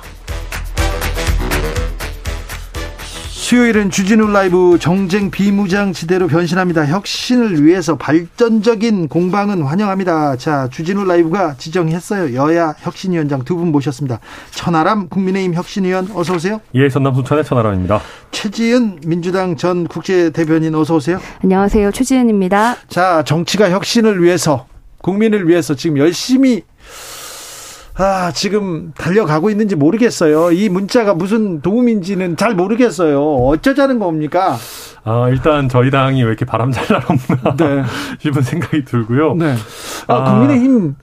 [3.54, 6.86] 수요일은 주진우 라이브 정쟁 비무장지대로 변신합니다.
[6.86, 10.36] 혁신을 위해서 발전적인 공방은 환영합니다.
[10.36, 12.36] 자, 주진우 라이브가 지정했어요.
[12.36, 14.20] 여야 혁신위원장 두 분 모셨습니다.
[14.52, 16.60] 천하람 국민의힘 혁신위원 어서 오세요.
[16.76, 18.00] 예, 전남 순천의 천하람입니다.
[18.30, 21.18] 최지은 민주당 전 국제대변인 어서 오세요.
[21.42, 21.90] 안녕하세요.
[21.90, 22.76] 최지은입니다.
[22.86, 24.66] 자, 정치가 혁신을 위해서
[25.02, 26.62] 국민을 위해서 지금 열심히
[28.02, 30.52] 아, 지금 달려가고 있는지 모르겠어요.
[30.52, 33.20] 이 문자가 무슨 도움인지는 잘 모르겠어요.
[33.20, 34.56] 어쩌자는 겁니까?
[35.04, 37.82] 아, 일단 저희 당이 왜 이렇게 바람 잘 날없나 네.
[38.18, 39.34] 싶은 생각이 들고요.
[39.34, 39.54] 네.
[40.06, 40.96] 아, 아, 국민의힘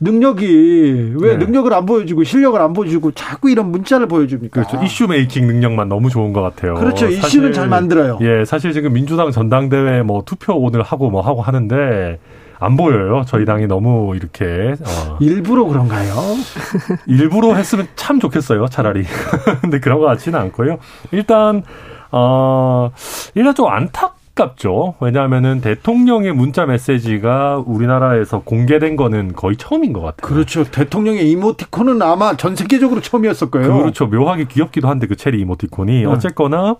[0.00, 1.44] 능력이 왜 네.
[1.44, 4.62] 능력을 안 보여주고 실력을 안 보여주고 자꾸 이런 문자를 보여줍니까?
[4.62, 4.84] 그렇죠.
[4.84, 6.74] 이슈 메이킹 능력만 너무 좋은 것 같아요.
[6.74, 7.06] 그렇죠.
[7.06, 8.18] 사실, 이슈는 잘 만들어요.
[8.20, 12.18] 예, 사실 지금 민주당 전당대회 뭐 투표 오늘 하고 뭐 하고 하는데
[12.58, 13.22] 안 보여요.
[13.26, 15.16] 저희 당이 너무 이렇게 어.
[15.20, 16.14] 일부러 그런가요?
[17.06, 18.66] 일부러 했으면 참 좋겠어요.
[18.68, 19.04] 차라리.
[19.60, 20.78] 근데 그런 것 같지는 않고요.
[21.12, 21.62] 일단
[22.12, 22.90] 어
[23.34, 24.94] 일단 좀 안타깝죠.
[25.00, 30.32] 왜냐하면은 대통령의 문자 메시지가 우리나라에서 공개된 거는 거의 처음인 것 같아요.
[30.32, 30.64] 그렇죠.
[30.64, 33.76] 대통령의 이모티콘은 아마 전 세계적으로 처음이었을 거예요.
[33.78, 34.06] 그렇죠.
[34.06, 36.04] 묘하게 귀엽기도 한데 그 체리 이모티콘이 네.
[36.06, 36.76] 어쨌거나.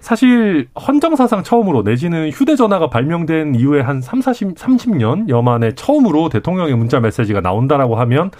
[0.00, 6.74] 사실 헌정사상 처음으로 내지는 휴대전화가 발명된 이후에 한 3, 40, 30년 여 만에 처음으로 대통령의
[6.74, 8.30] 문자 메시지가 나온다라고 하면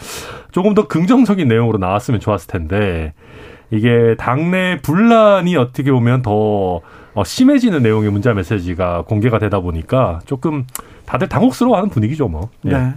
[0.53, 3.12] 조금 더 긍정적인 내용으로 나왔으면 좋았을 텐데
[3.70, 6.81] 이게 당내 분란이 어떻게 보면 더
[7.14, 10.66] 어, 심해지는 내용의 문자 메시지가 공개가 되다 보니까 조금
[11.07, 12.51] 다들 당혹스러워하는 분위기죠, 뭐.
[12.66, 12.70] 예.
[12.70, 12.94] 네.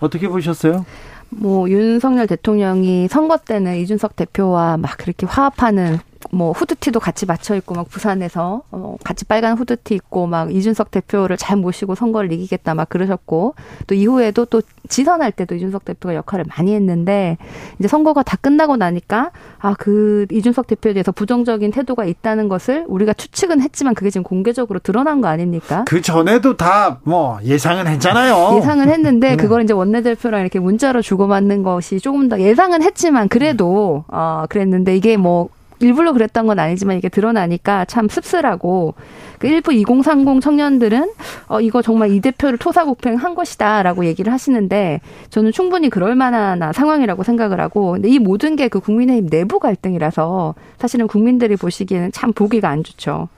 [0.00, 0.84] 어떻게 보셨어요?
[1.28, 5.98] 뭐 윤석열 대통령이 선거 때는 이준석 대표와 막 그렇게 화합하는
[6.30, 11.36] 뭐 후드티도 같이 맞춰 입고 막 부산에서 어 같이 빨간 후드티 입고 막 이준석 대표를
[11.36, 13.54] 잘 모시고 선거를 이기겠다 막 그러셨고
[13.86, 17.38] 또 이후에도 또 지선할 때도 이준석 대표가 역할을 많이 했는데
[17.78, 23.12] 이제 선거가 다 끝나고 나니까 아 그 이준석 대표에 대해서 부정적인 태도가 있다는 것을 우리가
[23.14, 25.84] 추측은 했지만 그게 지금 공개적으로 드러난 거 아닙니까?
[25.86, 28.56] 그 전에도 다 뭐 예상은 했잖아요.
[28.58, 29.36] 예상은 했는데 네.
[29.36, 35.16] 그걸 이제 원내대표랑 이렇게 문자로 주고받는 것이 조금 더 예상은 했지만 그래도 어 그랬는데 이게
[35.16, 35.48] 뭐
[35.80, 38.94] 일부러 그랬던 건 아니지만 이게 드러나니까 참 씁쓸하고
[39.38, 41.10] 그 일부 2030 청년들은
[41.48, 47.60] 어 이거 정말 이 대표를 토사구팽한 것이다라고 얘기를 하시는데 저는 충분히 그럴 만한 상황이라고 생각을
[47.60, 52.84] 하고 근데 이 모든 게 그 국민의힘 내부 갈등이라서 사실은 국민들이 보시기에는 참 보기가 안
[52.84, 53.28] 좋죠.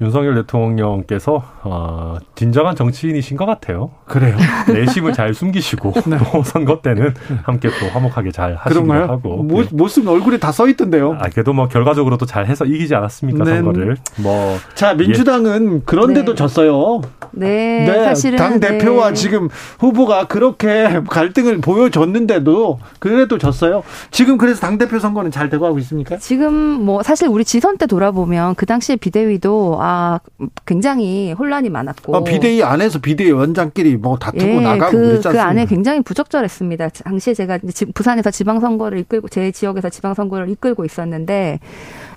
[0.00, 3.90] 윤석열 대통령께서 어, 진정한 정치인이신 것 같아요.
[4.06, 4.36] 그래요.
[4.72, 6.18] 내심을 잘 숨기시고 네.
[6.32, 9.42] 또 선거 때는 함께 또 화목하게 잘 하시기도 하고.
[9.42, 11.16] 모, 모습 얼굴에 다 써 있던데요.
[11.18, 13.56] 아, 그래도 뭐 결과적으로 또 잘 해서 이기지 않았습니까 네.
[13.56, 13.96] 선거를.
[14.18, 14.56] 뭐.
[14.74, 15.80] 자 민주당은 예.
[15.84, 16.36] 그런데도 네.
[16.36, 17.00] 졌어요.
[17.34, 19.14] 네, 네, 사실은 당 대표와 네.
[19.14, 19.48] 지금
[19.78, 23.82] 후보가 그렇게 갈등을 보여줬는데도 그래도 졌어요.
[24.10, 26.18] 지금 그래서 당 대표 선거는 잘 되고 하고 있습니까?
[26.18, 30.20] 지금 뭐 사실 우리 지선 때 돌아보면 그 당시에 비대위도 아
[30.66, 35.66] 굉장히 혼란이 많았고 아, 비대위 안에서 비대위 원장끼리 뭐 다투고 예, 나가고 그, 그 안에
[35.66, 36.88] 굉장히 부적절했습니다.
[37.04, 37.58] 당시에 제가
[37.94, 41.60] 부산에서 지방선거를 이끌고 제 지역에서 지방선거를 이끌고 있었는데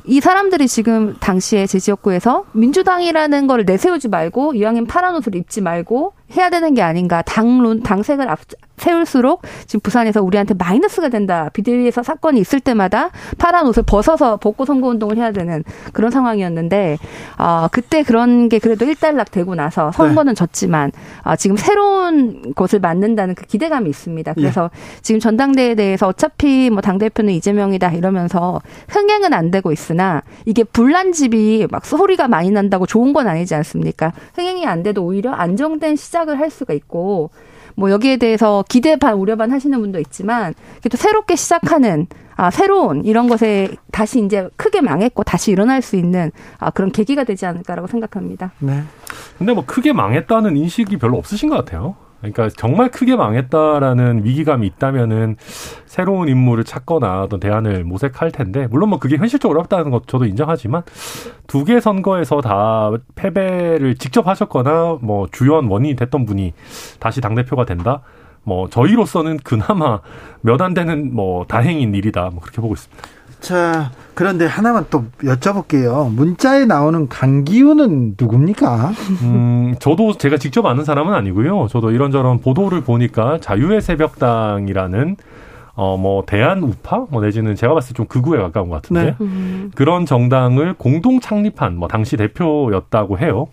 [0.05, 6.13] 이 사람들이 지금 당시에 제 지역구에서 민주당이라는 걸 내세우지 말고 이왕이면 파란 옷을 입지 말고
[6.35, 7.21] 해야 되는 게 아닌가.
[7.21, 8.39] 당론, 당색을 앞,
[8.77, 11.49] 세울수록 지금 부산에서 우리한테 마이너스가 된다.
[11.53, 16.97] 비대위에서 사건이 있을 때마다 파란 옷을 벗어서 벗고 선거운동을 해야 되는 그런 상황이었는데,
[17.37, 20.35] 어, 그때 그런 게 그래도 일단락 되고 나서 선거는 네.
[20.35, 20.91] 졌지만,
[21.23, 24.33] 어, 지금 새로운 것을 만든다는 그 기대감이 있습니다.
[24.33, 25.01] 그래서 네.
[25.01, 31.67] 지금 전당대회에 대해서 어차피 뭐 당대표는 이재명이다 이러면서 흥행은 안 되고 있으나 이게 불난 집이
[31.71, 34.11] 막 소리가 많이 난다고 좋은 건 아니지 않습니까?
[34.35, 37.31] 흥행이 안 돼도 오히려 안정된 시작 시작을 할 수가 있고
[37.75, 40.53] 뭐 여기에 대해서 기대 반 우려 반 하시는 분도 있지만
[40.89, 46.31] 또 새롭게 시작하는 아 새로운 이런 것에 다시 이제 크게 망했고 다시 일어날 수 있는
[46.57, 48.51] 아 그런 계기가 되지 않을까라고 생각합니다.
[48.59, 48.83] 네.
[49.37, 51.95] 근데 뭐 크게 망했다는 인식이 별로 없으신 것 같아요.
[52.19, 55.35] 그러니까 정말 크게 망했다라는 위기감이 있다면은
[55.85, 60.83] 새로운 인물을 찾거나 어떤 대안을 모색할 텐데 물론 뭐 그게 현실적으로 어렵다는 것 저도 인정하지만
[61.47, 66.53] 두 개 선거에서 다 패배를 직접 하셨거나 뭐 주요한 원인이 됐던 분이
[66.99, 68.01] 다시 당 대표가 된다.
[68.43, 69.99] 뭐 저희로서는 그나마
[70.41, 72.29] 몇 안 되는 뭐 다행인 일이다.
[72.31, 73.03] 뭐 그렇게 보고 있습니다.
[73.45, 76.11] 자, 그런데 하나만 또 여쭤볼게요.
[76.11, 78.91] 문자에 나오는 강기훈은 누굽니까?
[79.21, 81.67] 음, 저도 제가 직접 아는 사람은 아니고요.
[81.69, 85.17] 저도 이런저런 보도를 보니까 자유의 새벽당이라는
[85.75, 87.05] 어, 뭐, 대한 우파?
[87.11, 89.03] 뭐, 내지는 제가 봤을 때 좀 극우에 가까운 것 같은데.
[89.03, 89.15] 네.
[89.21, 89.71] 음.
[89.75, 93.47] 그런 정당을 공동 창립한, 뭐, 당시 대표였다고 해요.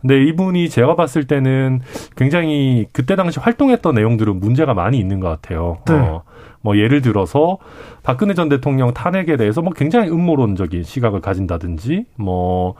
[0.00, 1.80] 근데 이분이 제가 봤을 때는
[2.16, 5.78] 굉장히 그때 당시 활동했던 내용들은 문제가 많이 있는 것 같아요.
[5.88, 5.94] 네.
[5.94, 6.22] 어,
[6.64, 7.58] 뭐 예를 들어서
[8.02, 12.74] 박근혜 전 대통령 탄핵에 대해서 뭐 굉장히 음모론적인 시각을 가진다든지 뭐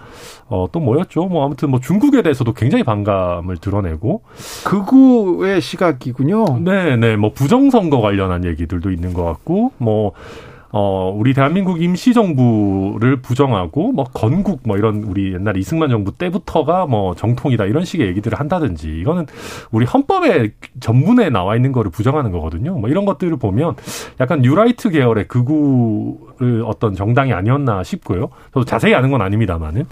[0.49, 1.27] 어 또 뭐였죠?
[1.27, 4.23] 뭐 아무튼 뭐 중국에 대해서도 굉장히 반감을 드러내고
[4.65, 6.61] 극우의 시각이군요.
[6.61, 7.17] 네, 네.
[7.17, 10.13] 뭐 부정 선거 관련한 얘기들도 있는 것 같고 뭐
[10.77, 17.15] 어, 우리 대한민국 임시정부를 부정하고, 뭐, 건국, 뭐, 이런, 우리 옛날 이승만 정부 때부터가 뭐,
[17.15, 19.27] 정통이다, 이런 식의 얘기들을 한다든지, 이거는
[19.71, 22.77] 우리 헌법에 전문에 나와 있는 거를 부정하는 거거든요.
[22.77, 23.77] 뭐, 이런 것들을 보면
[24.19, 28.31] 약간 뉴라이트 계열의 극우의 어떤 정당이 아니었나 싶고요.
[28.53, 29.85] 저도 자세히 아는 건 아닙니다만은.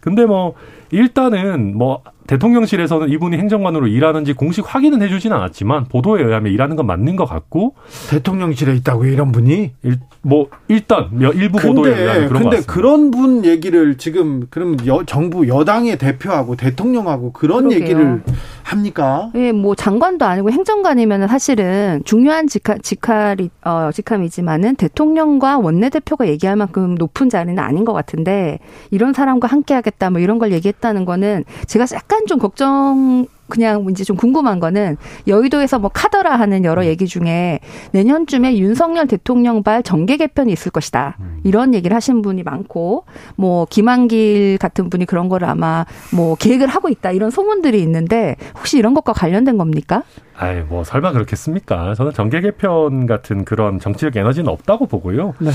[0.00, 0.54] 근데 뭐,
[0.94, 7.16] 일단은 뭐, 대통령실에서는 이분이 행정관으로 일하는지 공식 확인은 해주진 않았지만 보도에 의하면 일하는 건 맞는
[7.16, 7.74] 것 같고
[8.08, 12.60] 대통령실에 있다고 이런 분이 일, 뭐 일단 일부 보도에 의하면 그런 근데.
[12.66, 17.80] 그런 분 얘기를 지금 그럼 여, 정부 여당의 대표하고 대통령하고 그런 그러게요.
[17.80, 18.22] 얘기를
[18.62, 19.30] 합니까?
[19.34, 26.56] 예, 뭐 장관도 아니고 행정관이면 사실은 중요한 직하, 직할이 어, 직함이지만은 대통령과 원내 대표가 얘기할
[26.56, 28.58] 만큼 높은 자리는 아닌 것 같은데
[28.90, 33.26] 이런 사람과 함께하겠다 뭐 이런 걸 얘기했다 는 거는 제가 약간 좀 걱정.
[33.46, 37.60] 그냥 이제 좀 궁금한 거는 여의도에서 뭐 카더라 하는 여러 얘기 중에
[37.92, 41.18] 내년쯤에 윤석열 대통령발 정계 개편이 있을 것이다.
[41.44, 43.04] 이런 얘기를 하신 분이 많고
[43.36, 47.12] 뭐 김한길 같은 분이 그런 거를 아마 뭐 계획을 하고 있다.
[47.12, 50.04] 이런 소문들이 있는데 혹시 이런 것과 관련된 겁니까?
[50.36, 51.94] 아이 뭐 설마 그렇겠습니까?
[51.94, 55.34] 저는 정계 개편 같은 그런 정치적 에너지는 없다고 보고요.
[55.38, 55.50] 네.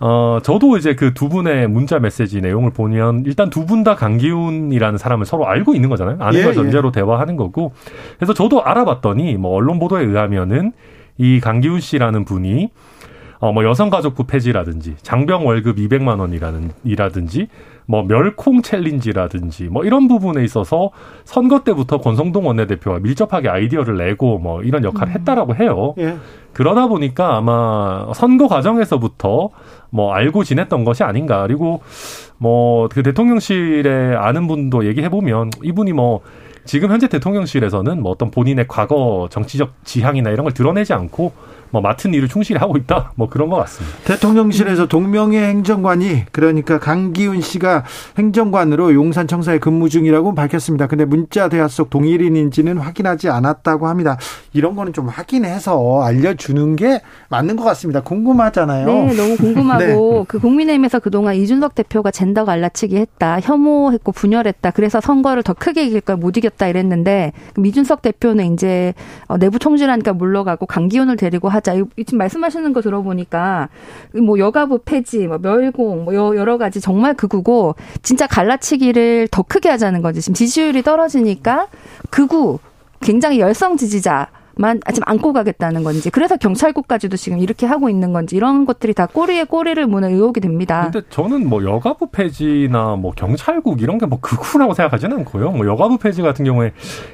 [0.00, 4.96] 어 저도 이제 그 두 분의 문자 메시지 내용을 보면 일단 두 분 다 강기훈이라는
[4.98, 6.16] 사람을 서로 알고 있는 거잖아요.
[6.20, 7.72] 아는 예, 걸 전제로 대화하는 거고.
[8.16, 10.72] 그래서 저도 알아봤더니 뭐 언론 보도에 의하면은
[11.18, 12.70] 이 강기훈 씨라는 분이
[13.42, 17.48] 어, 뭐 여성가족부 폐지라든지 장병 월급 200만 원이라는 이라든지
[17.86, 20.90] 뭐 멸콩 챌린지라든지 뭐 이런 부분에 있어서
[21.24, 25.94] 선거 때부터 권성동 원내대표와 밀접하게 아이디어를 내고 뭐 이런 역할을 했다라고 해요.
[25.98, 26.18] 예.
[26.52, 29.50] 그러다 보니까 아마 선거 과정에서부터
[29.90, 31.42] 뭐 알고 지냈던 것이 아닌가.
[31.42, 31.82] 그리고
[32.38, 36.20] 뭐 그 대통령실에 아는 분도 얘기해 보면 이분이 뭐
[36.64, 41.32] 지금 현재 대통령실에서는 뭐 어떤 본인의 과거 정치적 지향이나 이런 걸 드러내지 않고
[41.72, 43.12] 뭐 맡은 일을 충실히 하고 있다.
[43.16, 43.96] 뭐 그런 것 같습니다.
[44.04, 47.84] 대통령실에서 동명의 행정관이 그러니까 강기훈 씨가
[48.18, 50.86] 행정관으로 용산 청사에 근무 중이라고 밝혔습니다.
[50.86, 54.16] 근데 문자 대화 속 동일인인지는 확인하지 않았다고 합니다.
[54.52, 58.02] 이런 거는 좀 확인해서 알려주는 게 맞는 것 같습니다.
[58.02, 58.86] 궁금하잖아요.
[58.86, 64.70] 네, 너무 궁금하고 그 국민의힘에서 그동안 이준석 대표가 젠더 갈라치기 했다, 혐오했고 분열했다.
[64.72, 67.32] 그래서 선거를 더 크게 이길 걸 못 이겼다 이랬는데
[67.64, 68.92] 이준석 대표는 이제
[69.26, 71.74] 어, 내부 총질하니까 물러가고 강기훈을 데리고 하 자.
[71.74, 73.68] 이- 지금 말씀하시는 거 들어보니까
[74.22, 79.68] 뭐 여가부 폐지, 뭐 멸공, 뭐 여- 여러 가지 정말 극우고 진짜 갈라치기를 더 크게
[79.68, 80.20] 하자는 거지.
[80.20, 81.68] 지금 지지율이 떨어지니까
[82.10, 82.58] 극우
[83.00, 84.28] 굉장히 열성 지지자.
[84.56, 89.06] 만 지금 안고 가겠다는 건지 그래서 경찰국까지도 지금 이렇게 하고 있는 건지 이런 것들이 다
[89.06, 90.90] 꼬리에 꼬리를 무는 의혹이 됩니다.
[90.92, 95.52] 근데 저는 뭐 여가부 폐지나 뭐 경찰국 이런 게 뭐 극우라고 생각하지는 않고요.
[95.52, 96.72] 뭐 여가부 폐지 같은 경우에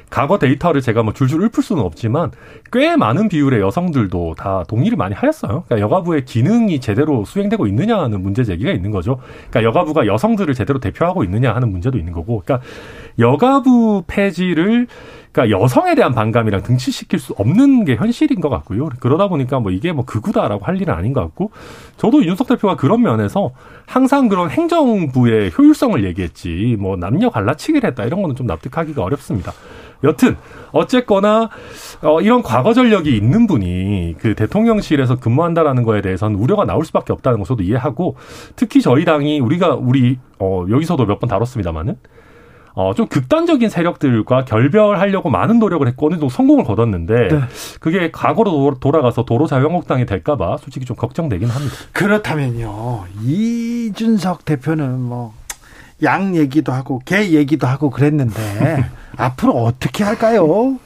[0.09, 2.31] 과거 데이터를 제가 뭐 줄줄 읊을 수는 없지만
[2.73, 5.63] 꽤 많은 비율의 여성들도 다 동의를 많이 하였어요.
[5.65, 9.19] 그러니까 여가부의 기능이 제대로 수행되고 있느냐 하는 문제 제기가 있는 거죠.
[9.49, 12.41] 그러니까 여가부가 여성들을 제대로 대표하고 있느냐 하는 문제도 있는 거고.
[12.43, 12.65] 그러니까
[13.17, 14.87] 여가부 폐지를
[15.31, 18.89] 그러니까 여성에 대한 반감이랑 등치시킬 수 없는 게 현실인 것 같고요.
[18.99, 21.51] 그러다 보니까 뭐 이게 뭐 극우다라고 할 일은 아닌 것 같고
[21.97, 23.51] 저도 윤석 대표가 그런 면에서
[23.85, 29.53] 항상 그런 행정부의 효율성을 얘기했지 뭐 남녀 갈라치기를 했다 이런 거는 좀 납득하기가 어렵습니다.
[30.03, 30.37] 여튼
[30.71, 31.49] 어쨌거나
[32.01, 37.39] 어 이런 과거 전력이 있는 분이 그 대통령실에서 근무한다라는 거에 대해서는 우려가 나올 수밖에 없다는
[37.39, 38.15] 거 저도 이해하고
[38.55, 41.97] 특히 저희 당이 우리가 우리 어 여기서도 몇 번 다뤘습니다마는
[42.73, 47.39] 어, 좀 극단적인 세력들과 결별하려고 많은 노력을 했고 어느 정도 성공을 거뒀는데 네.
[47.79, 51.75] 그게 과거로 도- 돌아가서 도로 자유한국당이 될까봐 솔직히 좀 걱정되긴 합니다.
[51.93, 53.05] 그렇다면요.
[53.23, 55.33] 이준석 대표는 뭐
[56.01, 58.85] 양 얘기도 하고 개 얘기도 하고 그랬는데
[59.17, 60.77] 앞으로 어떻게 할까요?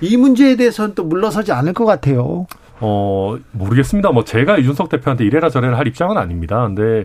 [0.00, 2.46] 이 문제에 대해서는 또 물러서지 않을 것 같아요.
[2.80, 4.10] 어, 모르겠습니다.
[4.10, 6.62] 뭐 제가 이준석 대표한테 이래라 저래라 할 입장은 아닙니다.
[6.66, 7.04] 근데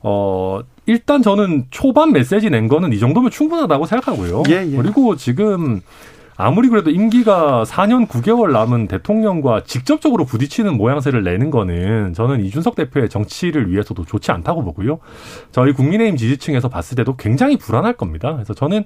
[0.00, 4.42] 어, 일단 저는 초반 메시지 낸 거는 이 정도면 충분하다고 생각하고요.
[4.48, 4.76] 예, 예.
[4.76, 5.80] 그리고 지금
[6.36, 13.08] 아무리 그래도 임기가 4년 9개월 남은 대통령과 직접적으로 부딪히는 모양새를 내는 거는 저는 이준석 대표의
[13.08, 14.98] 정치를 위해서도 좋지 않다고 보고요.
[15.52, 18.32] 저희 국민의힘 지지층에서 봤을 때도 굉장히 불안할 겁니다.
[18.32, 18.84] 그래서 저는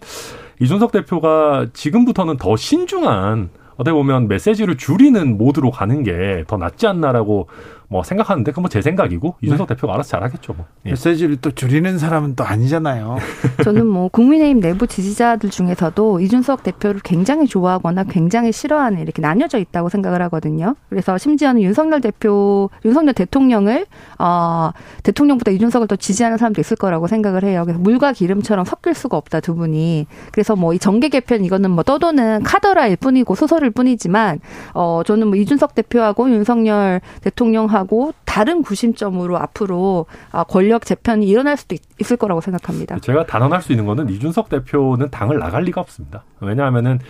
[0.61, 7.49] 이준석 대표가 지금부터는 더 신중한 어떻게 보면 메시지를 줄이는 모드로 가는 게 더 낫지 않나라고
[7.89, 9.75] 뭐 생각하는데 그건 뭐 제 생각이고 이준석 네.
[9.75, 10.53] 대표가 알아서 잘하겠죠.
[10.53, 10.67] 뭐.
[10.87, 10.91] 예.
[10.91, 13.17] 메시지를 또 줄이는 사람은 또 아니잖아요.
[13.65, 19.89] 저는 뭐 국민의힘 내부 지지자들 중에서도 이준석 대표를 굉장히 좋아하거나 굉장히 싫어하는 이렇게 나뉘어져 있다고
[19.89, 20.77] 생각을 하거든요.
[20.91, 23.87] 그래서 심지어는 윤석열 대표, 윤석열 대통령을
[24.19, 24.71] 어,
[25.03, 27.63] 대통령보다 이준석을 더 지지하는 사람도 있을 거라고 생각을 해요.
[27.65, 30.07] 그래서 물과 기름처럼 섞일 수가 없다 두 분이.
[30.33, 34.41] 그래서 뭐 이 정계 개편 이거는 뭐 떠도는 카더라일 뿐이고 소설일 뿐이지만
[34.75, 37.78] 어 저는 뭐 이준석 대표하고 윤석열 대통령하고
[38.25, 42.99] 다른 구심점으로 앞으로 아, 권력 재편이 일어날 수도 있, 을 거라고 생각합니다.
[43.01, 46.25] 제가 단언할 수 있는 거는 이준석 대표는 당을 나갈 리가 없습니다.
[46.41, 47.01] 왜냐하면은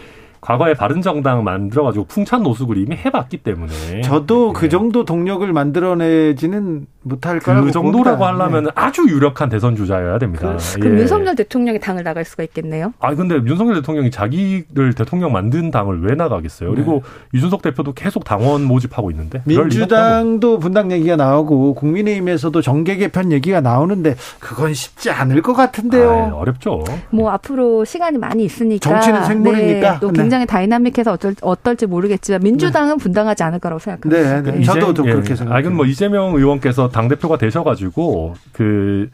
[0.49, 4.68] 과거에 바른정당 만들어가지고 풍찬 노숙을 이미 해봤기 때문에 저도 그 예.
[4.70, 8.44] 정도 동력을 만들어내지는 못할 거라고 그 정도라고 봅니다.
[8.44, 8.70] 하려면 네.
[8.74, 10.57] 아주 유력한 대선 주자여야 됩니다.
[10.74, 11.01] 그, 럼 예.
[11.01, 12.94] 윤석열 대통령이 당을 나갈 수가 있겠네요.
[12.99, 16.70] 아 근데 윤석열 대통령이 자기를 대통령 만든 당을 왜 나가겠어요?
[16.70, 17.38] 그리고 네.
[17.38, 24.16] 이준석 대표도 계속 당원 모집하고 있는데 민주당도 분당 얘기가 나오고 국민의힘에서도 정계 개편 얘기가 나오는데
[24.38, 26.30] 그건 쉽지 않을 것 같은데요.
[26.32, 26.84] 아, 어렵죠.
[27.11, 30.47] 뭐 앞으로 시간이 많이 있으니까 정치는 생물이니까 네, 또 굉장히 네.
[30.47, 33.03] 다이나믹해서 어쩔, 어떨지 모르겠지만 민주당은 네.
[33.03, 34.43] 분당하지 않을 거라고 생각합니다.
[34.43, 34.62] 네, 네.
[34.62, 35.12] 저도 좀 예.
[35.12, 35.57] 그렇게 생각해요.
[35.57, 39.11] 아, 이건 뭐 이재명 의원께서 당 대표가 되셔가지고 그.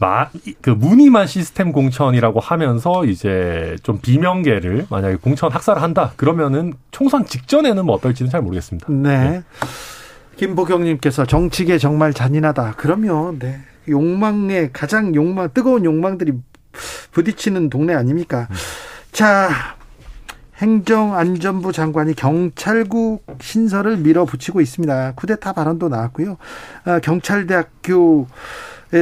[0.00, 0.28] 마,
[0.60, 7.84] 그 무늬만 시스템 공천이라고 하면서 이제 좀 비명계를 만약에 공천 학살을 한다 그러면은 총선 직전에는
[7.84, 8.86] 뭐 어떨지는 잘 모르겠습니다.
[8.92, 9.18] 네.
[9.18, 9.42] 네.
[10.36, 12.74] 김보경님께서 정치계 정말 잔인하다.
[12.76, 13.58] 그러면 네
[13.88, 16.32] 욕망에 가장 욕망 뜨거운 욕망들이
[17.10, 18.46] 부딪히는 동네 아닙니까?
[18.50, 18.56] 음.
[19.10, 19.50] 자
[20.58, 25.12] 행정안전부 장관이 경찰국 신설을 밀어붙이고 있습니다.
[25.14, 26.36] 쿠데타 발언도 나왔고요.
[26.84, 28.26] 아, 경찰대학교에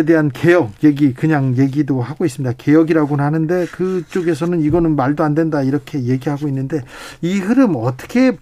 [0.07, 2.57] 대한 개혁 얘기 그냥 얘기도 하고 있습니다.
[2.59, 6.83] 개혁이라고는 하는데 그쪽에서는 이거는 말도 안 된다 이렇게 얘기하고 있는데
[7.23, 8.37] 이 흐름 어떻게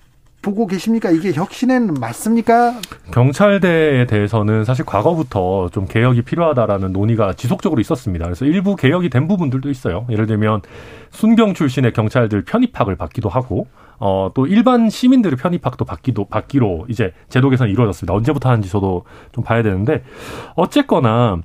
[0.45, 1.11] 보고 계십니까?
[1.11, 2.74] 이게 혁신에는 맞습니까?
[3.12, 8.26] 경찰대에 대해서는 사실 과거부터 좀 개혁이 필요하다라는 논의가 지속적으로 있었습니다.
[8.26, 10.07] 그래서 일부 개혁이 된 부분들도 있어요.
[10.11, 10.61] 예를 들면
[11.11, 13.66] 순경 출신의 경찰들 편입학을 받기도 하고
[13.99, 18.12] 어, 또 일반 시민들의 편입학도 받기도 받기로 이제 제도 개선이 이루어졌습니다.
[18.12, 20.03] 언제부터 하는지 저도 좀 봐야 되는데
[20.57, 21.38] 어쨌거나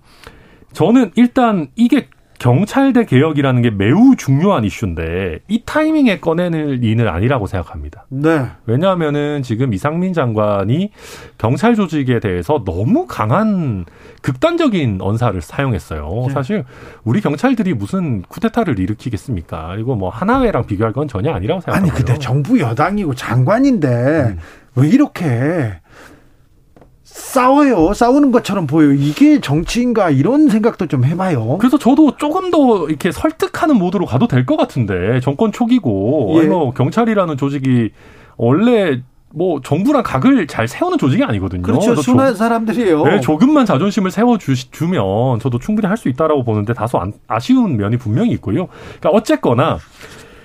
[0.73, 2.09] 저는 일단 이게
[2.39, 8.05] 경찰대 개혁이라는 게 매우 중요한 이슈인데 이 타이밍에 꺼내는 일은 아니라고 생각합니다.
[8.09, 8.47] 네.
[8.65, 10.91] 왜냐하면은 지금 이상민 장관이
[11.37, 13.85] 경찰 조직에 대해서 너무 강한
[14.21, 16.25] 극단적인 언사를 사용했어요.
[16.27, 16.33] 네.
[16.33, 16.63] 사실
[17.03, 19.73] 우리 경찰들이 무슨 쿠데타를 일으키겠습니까?
[19.73, 21.93] 그리고 뭐 하나회랑 비교할 건 전혀 아니라고 생각합니다.
[21.93, 24.39] 아니 근데 정부 여당이고 장관인데 음.
[24.75, 25.79] 왜 이렇게
[27.11, 27.93] 싸워요.
[27.93, 28.93] 싸우는 것처럼 보여요.
[28.93, 31.57] 이게 정치인가 이런 생각도 좀 해봐요.
[31.59, 36.47] 그래서 저도 조금 더 이렇게 설득하는 모드로 가도 될 것 같은데 정권 초기고 예.
[36.47, 37.91] 뭐 경찰이라는 조직이
[38.37, 39.01] 원래
[39.31, 41.61] 뭐 정부랑 각을 잘 세우는 조직이 아니거든요.
[41.61, 41.95] 그렇죠.
[41.95, 43.03] 순한 사람들이에요.
[43.03, 48.31] 네, 조금만 자존심을 세워 주면 저도 충분히 할 수 있다라고 보는데 다소 아쉬운 면이 분명히
[48.31, 48.67] 있고요.
[48.99, 49.77] 그러니까 어쨌거나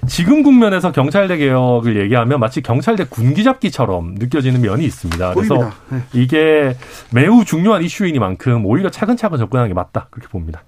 [0.07, 5.35] 지금 국면에서 경찰대 개혁을 얘기하면 마치 경찰대 군기잡기처럼 느껴지는 면이 있습니다.
[5.35, 5.99] 그래서 네.
[6.13, 6.77] 이게
[7.13, 10.63] 매우 중요한 이슈이니만큼 오히려 차근차근 접근하는 게 맞다 그렇게 봅니다.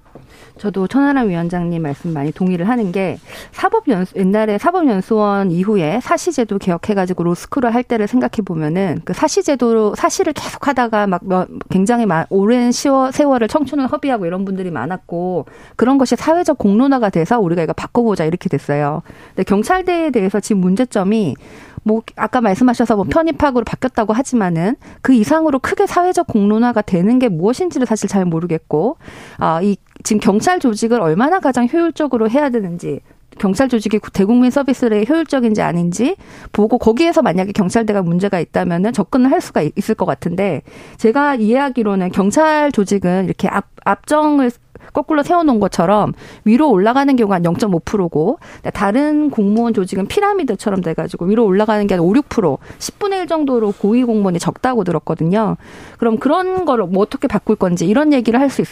[0.58, 3.18] 저도 천하람 위원장님 말씀 많이 동의를 하는 게
[3.52, 10.66] 사법연수 옛날에 사법연수원 이후에 사시제도 개혁해가지고 로스쿨을 할 때를 생각해 보면은 그 사시제도로 사시를 계속
[10.66, 11.22] 하다가 막
[11.70, 15.46] 굉장히 오랜 시워, 세월을 청춘을 허비하고 이런 분들이 많았고
[15.76, 19.02] 그런 것이 사회적 공론화가 돼서 우리가 이거 바꿔보자 이렇게 됐어요.
[19.28, 21.36] 근데 경찰대에 대해서 지금 문제점이
[21.82, 27.86] 뭐 아까 말씀하셔서 뭐 편입학으로 바뀌었다고 하지만은 그 이상으로 크게 사회적 공론화가 되는 게 무엇인지를
[27.86, 28.96] 사실 잘 모르겠고
[29.36, 29.76] 아이
[30.06, 33.00] 지금 경찰 조직을 얼마나 가장 효율적으로 해야 되는지
[33.40, 36.14] 경찰 조직이 대국민 서비스에 효율적인지 아닌지
[36.52, 40.62] 보고 거기에서 만약에 경찰대가 문제가 있다면은 접근을 할 수가 있을 것 같은데
[40.96, 44.52] 제가 이해하기로는 경찰 조직은 이렇게 앞 앞정을
[44.92, 46.12] 거꾸로 세워놓은 것처럼
[46.44, 48.38] 위로 올라가는 경우가 한 0.5%고
[48.72, 54.04] 다른 공무원 조직은 피라미드처럼 돼가지고 위로 올라가는 게 한 5, 6% 10분의 1 정도로 고위
[54.04, 55.56] 공무원이 적다고 들었거든요.
[55.98, 58.68] 그럼 그런 거를 뭐 어떻게 바꿀 건지 이런 얘기를 할 수 있,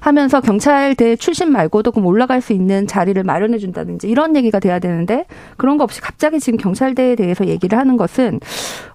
[0.00, 5.26] 하면서 경찰대 출신 말고도 그럼 올라갈 수 있는 자리를 마련해 준다든지 이런 얘기가 돼야 되는데
[5.56, 8.40] 그런 거 없이 갑자기 지금 경찰대에 대해서 얘기를 하는 것은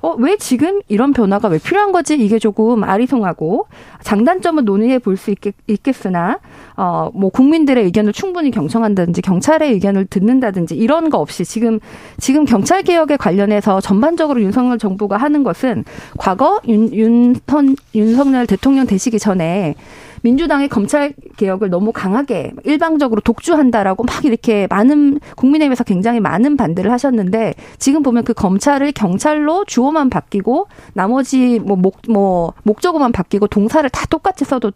[0.02, 2.16] 어, 왜 지금 이런 변화가 왜 필요한 거지?
[2.16, 3.68] 이게 조금 아리송하고
[4.04, 5.34] 장단점은 논의해 볼 수
[5.68, 6.40] 있겠으나
[6.78, 11.80] 어, 뭐 국민들의 의견을 충분히 경청한다든지 경찰의 의견을 듣는다든지 이런 거 없이 지금
[12.18, 15.84] 지금 경찰 개혁에 관련해서 전반적으로 윤석열 정부가 하는 것은
[16.18, 19.76] 과거 윤, 윤선, 윤석열 대통령 되시기 전에
[20.22, 27.56] 민주당의 검찰 개혁을 너무 강하게 일방적으로 독주한다라고 막 이렇게 많은 국민의힘에서 굉장히 많은 반대를 하셨는데
[27.80, 34.06] 지금 보면 그 검찰을 경찰로 주어만 바뀌고 나머지 뭐 목 뭐 목적어만 바뀌고 동사를 다
[34.10, 34.72] 똑같이 써도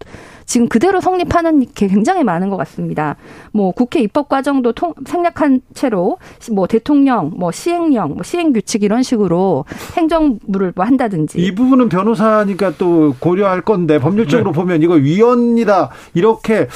[0.45, 3.15] 지금 그대로 성립하는 게 굉장히 많은 것 같습니다.
[3.51, 6.17] 뭐 국회 입법 과정도 통, 생략한 채로
[6.51, 9.65] 뭐 대통령, 뭐 시행령, 뭐 시행 규칙 이런 식으로
[9.97, 14.55] 행정부를 뭐 한다든지 이 부분은 변호사니까 또 고려할 건데 법률적으로 네.
[14.55, 16.67] 보면 이거 위헌 이다 이렇게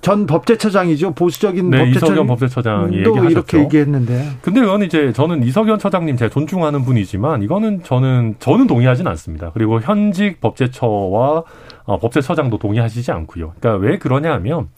[0.00, 3.28] 전 법제처장이죠 보수적인 네, 법제처장 이석연 법제처장이 얘기하셨죠.
[3.28, 4.36] 이렇게 얘기했는데.
[4.40, 9.50] 근데 이건 이제 저는 이석연 처장님 제가 존중하는 분이지만 이거는 저는 저는 동의하지는 않습니다.
[9.52, 11.42] 그리고 현직 법제처와
[11.86, 13.54] 어, 법제처장도 동의하시지 않고요.
[13.58, 14.68] 그러니까 왜 그러냐하면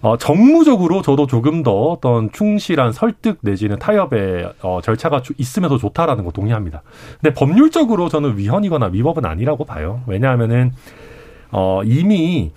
[0.00, 6.24] 어, 정무적으로 저도 조금 더 어떤 충실한 설득 내지는 타협의 어, 절차가 있으면 더 좋다라는
[6.24, 6.82] 거 동의합니다.
[7.20, 10.00] 근데 법률적으로 저는 위헌이거나 위법은 아니라고 봐요.
[10.06, 10.72] 왜냐하면은
[11.50, 12.52] 어, 이미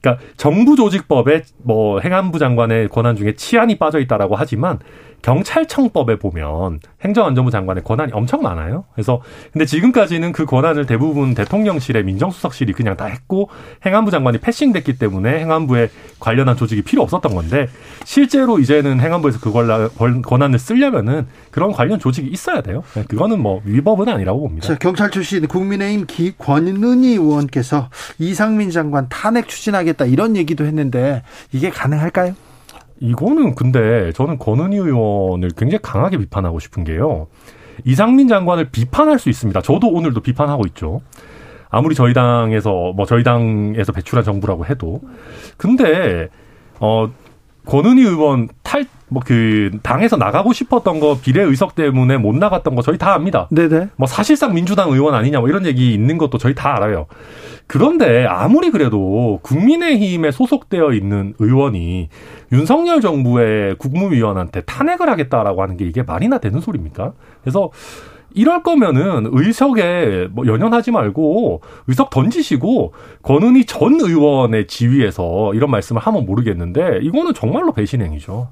[0.00, 4.78] 그러니까 정부 조직법에 뭐 행안부 장관의 권한 중에 치안이 빠져 있다라고 하지만
[5.24, 8.84] 경찰청법에 보면 행정안전부 장관의 권한이 엄청 많아요.
[8.92, 9.22] 그래서
[9.52, 13.48] 근데 지금까지는 그 권한을 대부분 대통령실의 민정수석실이 그냥 다 했고
[13.86, 15.88] 행안부 장관이 패싱됐기 때문에 행안부에
[16.20, 17.68] 관련한 조직이 필요 없었던 건데
[18.04, 19.88] 실제로 이제는 행안부에서 그걸
[20.22, 22.84] 권한을 쓰려면은 그런 관련 조직이 있어야 돼요.
[22.94, 24.68] 네, 그거는 뭐 위법은 아니라고 봅니다.
[24.68, 31.70] 자, 경찰 출신 국민의힘 기, 권은희 의원께서 이상민 장관 탄핵 추진하겠다 이런 얘기도 했는데 이게
[31.70, 32.34] 가능할까요?
[33.04, 37.26] 이거는 근데 저는 권은희 의원을 굉장히 강하게 비판하고 싶은 게요.
[37.84, 39.60] 이상민 장관을 비판할 수 있습니다.
[39.60, 41.02] 저도 오늘도 비판하고 있죠.
[41.68, 45.00] 아무리 저희 당에서 뭐 저희 당에서 배출한 정부라고 해도
[45.56, 46.28] 근데
[46.80, 47.10] 어
[47.66, 52.82] 권은희 의원 탈 뭐 그 당에서 나가고 싶었던 거 비례 의석 때문에 못 나갔던 거
[52.82, 53.48] 저희 다 압니다.
[53.50, 53.88] 네네.
[53.96, 57.06] 뭐 사실상 민주당 의원 아니냐 뭐 이런 얘기 있는 것도 저희 다 알아요.
[57.66, 62.08] 그런데 아무리 그래도 국민의힘에 소속되어 있는 의원이
[62.54, 67.12] 윤석열 정부의 국무위원한테 탄핵을 하겠다라고 하는 게 이게 말이나 되는 소리입니까?
[67.42, 67.70] 그래서
[68.32, 72.92] 이럴 거면은 의석에 뭐 연연하지 말고 의석 던지시고
[73.22, 78.48] 권은희 전 의원의 지위에서 이런 말씀을 하면 모르겠는데 이거는 정말로 배신행위죠.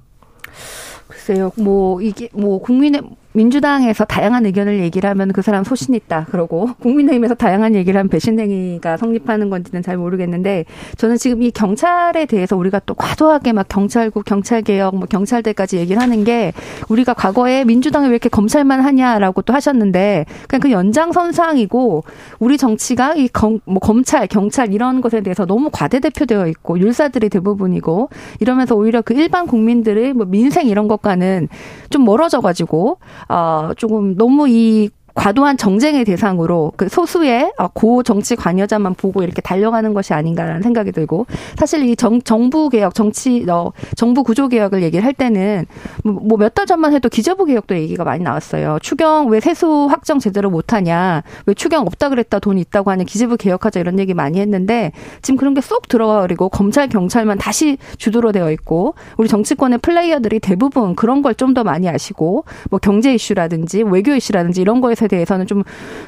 [1.08, 3.02] 글쎄요, 뭐 이게 뭐 국민의
[3.32, 8.96] 민주당에서 다양한 의견을 얘기를 하면 그 사람 소신 있다 그러고 국민의힘에서 다양한 얘기를 하면 배신행위가
[8.96, 10.64] 성립하는 건지는 잘 모르겠는데
[10.96, 16.24] 저는 지금 이 경찰에 대해서 우리가 또 과도하게 막 경찰국 경찰개혁 뭐 경찰대까지 얘기를 하는
[16.24, 16.52] 게
[16.88, 22.04] 우리가 과거에 민주당이 왜 이렇게 검찰만 하냐라고 또 하셨는데 그냥 그 연장선상이고
[22.38, 28.10] 우리 정치가 이 검, 뭐 검찰 경찰 이런 것에 대해서 너무 과대대표되어 있고 율사들이 대부분이고
[28.40, 31.48] 이러면서 오히려 그 일반 국민들의 뭐 민생 이런 것과는
[31.90, 38.36] 좀 멀어져 가지고 어, 조금 너무 이 과도한 정쟁의 대상으로 그 소수의 어, 고 정치
[38.36, 43.72] 관여자만 보고 이렇게 달려가는 것이 아닌가라는 생각이 들고 사실 이 정, 정부 개혁 정치 어,
[43.96, 45.66] 정부 구조 개혁을 얘기를 할 때는
[46.04, 48.78] 뭐 몇 달 전만 해도 기재부 개혁도 얘기가 많이 나왔어요.
[48.82, 53.80] 추경 왜 세수 확정 제대로 못하냐 왜 추경 없다 그랬다 돈 있다고 하는 기재부 개혁하자
[53.80, 54.92] 이런 얘기 많이 했는데
[55.22, 60.40] 지금 그런 게 쏙 들어가 버리고 검찰 경찰만 다시 주도로 되어 있고 우리 정치권의 플레이어들이
[60.40, 65.08] 대부분 그런 걸 좀 더 많이 아시고 뭐 경제 이슈라든지 외교 이슈라든지 이런 거에서 것에
[65.08, 65.62] 대해서는 좀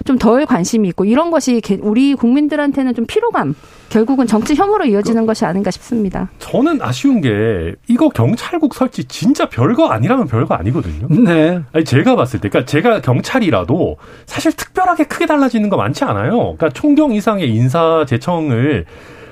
[0.05, 3.55] 좀 덜 관심이 있고 이런 것이 우리 국민들한테는 좀 피로감
[3.88, 6.28] 결국은 정치 혐오로 이어지는 그, 것이 아닌가 싶습니다.
[6.38, 11.09] 저는 아쉬운 게 이거 경찰국 설치 진짜 별거 아니라면 별거 아니거든요.
[11.09, 11.61] 네.
[11.72, 16.57] 아니 제가 봤을 때, 그러니까 제가 경찰이라도 사실 특별하게 크게 달라지는 거 많지 않아요.
[16.57, 18.84] 그러니까 총경 이상의 인사 제청을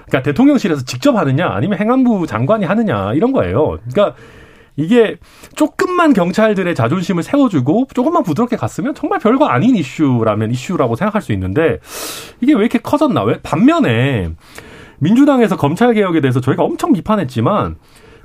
[0.06, 3.78] 그러니까 대통령실에서 직접 하느냐 아니면 행안부 장관이 하느냐 이런 거예요.
[3.90, 4.16] 그러니까
[4.76, 5.16] 이게
[5.54, 11.78] 조금만 경찰들의 자존심을 세워주고 조금만 부드럽게 갔으면 정말 별거 아닌 이슈라면 이슈라고 생각할 수 있는데
[12.40, 13.22] 이게 왜 이렇게 커졌나?
[13.24, 14.30] 왜 반면에
[14.98, 17.76] 민주당에서 검찰 개혁에 대해서 저희가 엄청 비판했지만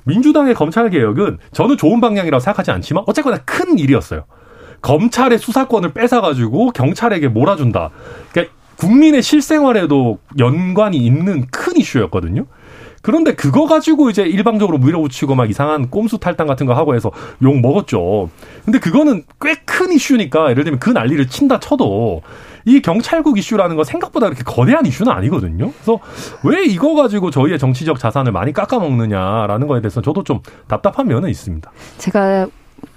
[0.04, 4.24] 민주당의 검찰 개혁은 저는 좋은 방향이라고 생각하지 않지만 어쨌거나 큰 일이었어요.
[4.80, 7.90] 검찰의 수사권을 뺏어가지고 경찰에게 몰아준다.
[8.30, 12.46] 그러니까 국민의 실생활에도 연관이 있는 큰 이슈였거든요.
[13.02, 17.10] 그런데 그거 가지고 이제 일방적으로 밀어붙이고 막 이상한 꼼수 탈당 같은 거 하고 해서
[17.42, 18.30] 욕 먹었죠.
[18.64, 22.22] 근데 그거는 꽤 큰 이슈니까 예를 들면 그 난리를 친다 쳐도
[22.64, 25.70] 이 경찰국 이슈라는 건 생각보다 그렇게 거대한 이슈는 아니거든요.
[25.72, 26.00] 그래서
[26.42, 31.70] 왜 이거 가지고 저희의 정치적 자산을 많이 깎아먹느냐라는 거에 대해서 저도 좀 답답한 면은 있습니다.
[31.98, 32.48] 제가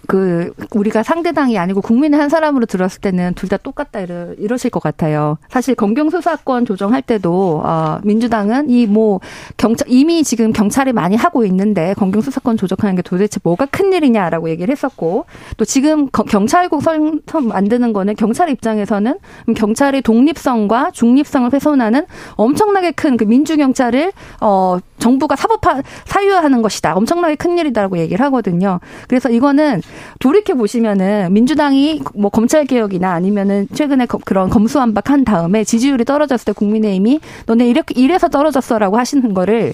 [0.08, 4.82] 그 우리가 상대당이 아니고 국민의 한 사람으로 들었을 때는 둘 다 똑같다 이러, 이러실 것
[4.82, 5.38] 같아요.
[5.50, 9.20] 사실 검경 수사권 조정할 때도 어 민주당은 이 뭐
[9.58, 14.50] 경찰 이미 지금 경찰이 많이 하고 있는데 검경 수사권 조정하는 게 도대체 뭐가 큰 일이냐라고
[14.50, 15.26] 얘기를 했었고
[15.58, 17.00] 또 지금 경찰국 설
[17.42, 19.18] 만드는 거는 경찰 입장에서는
[19.56, 26.96] 경찰의 독립성과 중립성을 훼손하는 엄청나게 큰 그 민주 경찰을 어 정부가 사법화 사유화하는 것이다.
[26.96, 28.80] 엄청나게 큰 일이다라고 얘기를 하거든요.
[29.10, 29.82] 그래서 이거는
[30.20, 36.52] 돌이켜 보시면은 민주당이 뭐 검찰 개혁이나 아니면은 최근에 그런 검수완박 한 다음에 지지율이 떨어졌을 때
[36.54, 39.74] 국민의힘이 너네 이렇게 이래서 떨어졌어라고 하시는 거를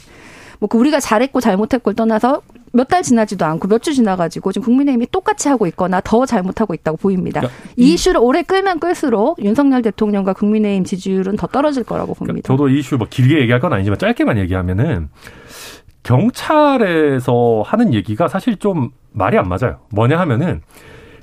[0.59, 2.41] 뭐그 우리가 잘했고 잘못했고를 떠나서
[2.74, 6.97] 몇 달 지나지도 않고 몇 주 지나가지고 지금 국민의힘이 똑같이 하고 있거나 더 잘못하고 있다고
[6.97, 7.39] 보입니다.
[7.41, 12.47] 그러니까 이 이슈를 오래 끌면 끌수록 윤석열 대통령과 국민의힘 지지율은 더 떨어질 거라고 그러니까 봅니다.
[12.47, 15.09] 그러니까 저도 이 이슈 뭐 길게 얘기할 건 아니지만 짧게만 얘기하면은
[16.08, 19.80] 경찰에서 하는 얘기가 사실 좀 말이 안 맞아요.
[19.91, 20.62] 뭐냐 하면은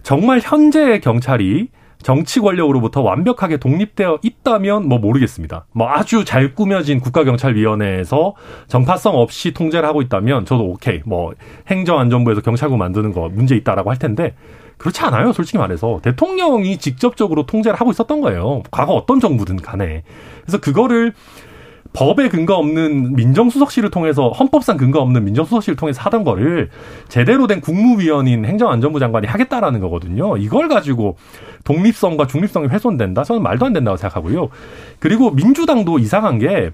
[0.02, 1.68] 정말 현재 경찰이
[2.02, 5.64] 정치 권력으로부터 완벽하게 독립되어 있다면 뭐 모르겠습니다.
[5.72, 8.34] 뭐 아주 잘 꾸며진 국가경찰위원회에서
[8.66, 11.00] 정파성 없이 통제를 하고 있다면 저도 오케이.
[11.06, 11.32] 뭐
[11.68, 14.34] 행정안전부에서 경찰국 만드는 거 문제 있다라고 할 텐데
[14.76, 15.32] 그렇지 않아요.
[15.32, 18.62] 솔직히 말해서 대통령이 직접적으로 통제를 하고 있었던 거예요.
[18.70, 20.02] 과거 어떤 정부든 간에.
[20.42, 21.14] 그래서 그거를
[21.94, 26.68] 법에 근거 없는 민정수석실을 통해서 헌법상 근거 없는 민정수석실을 통해서 하던 거를
[27.08, 30.36] 제대로 된 국무위원인 행정안전부 장관이 하겠다라는 거거든요.
[30.36, 31.16] 이걸 가지고
[31.62, 33.22] 독립성과 중립성이 훼손된다?
[33.22, 34.48] 저는 말도 안 된다고 생각하고요.
[34.98, 36.72] 그리고 민주당도 이상한 게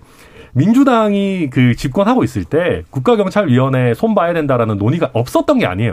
[0.53, 5.93] 민주당이 그 집권하고 있을 때 국가경찰위원회 손 봐야 된다라는 논의가 없었던 게 아니에요.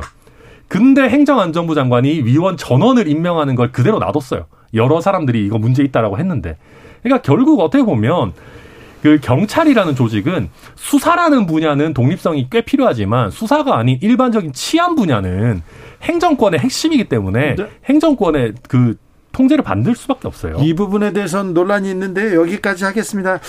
[0.70, 4.46] 근데 행정안전부 장관이 위원 전원을 임명하는 걸 그대로 놔뒀어요.
[4.74, 6.56] 여러 사람들이 이거 문제 있다라고 했는데.
[7.04, 8.34] 그러니까 결국 어떻게 보면
[9.02, 15.62] 그 경찰이라는 조직은 수사라는 분야는 독립성이 꽤 필요하지만 수사가 아닌 일반적인 치안 분야는
[16.02, 17.68] 행정권의 핵심이기 때문에 네.
[17.86, 18.96] 행정권의 그
[19.38, 20.58] 통제를 받을 수밖에 없어요.
[20.62, 23.40] 이 부분에 대해서는 논란이 있는데 여기까지 하겠습니다.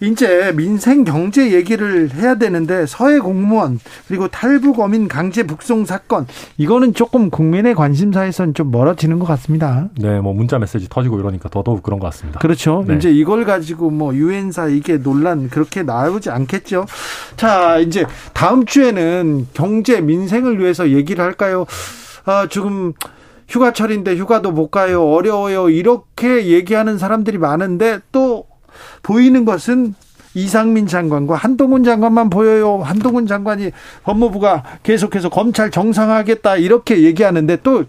[0.00, 6.26] 이제 민생 경제 얘기를 해야 되는데 서해 공무원 그리고 탈북 어민 강제 북송 사건
[6.58, 9.88] 이거는 조금 국민의 관심사에선 좀 멀어지는 것 같습니다.
[9.96, 12.40] 네, 뭐 문자 메시지 터지고 이러니까 더더욱 그런 것 같습니다.
[12.40, 12.84] 그렇죠.
[12.86, 12.96] 네.
[12.96, 16.84] 이제 이걸 가지고 뭐 유엔사 이게 논란 그렇게 나오지 않겠죠.
[17.36, 21.64] 자, 이제 다음 주에는 경제 민생을 위해서 얘기를 할까요?
[22.26, 22.92] 아, 지금
[23.48, 25.04] 휴가철인데 휴가도 못 가요.
[25.08, 25.70] 어려워요.
[25.70, 28.46] 이렇게 얘기하는 사람들이 많은데 또
[29.02, 29.94] 보이는 것은
[30.34, 32.80] 이상민 장관과 한동훈 장관만 보여요.
[32.82, 33.70] 한동훈 장관이
[34.04, 37.84] 법무부가 계속해서 검찰 정상화하겠다 이렇게 얘기하는데 또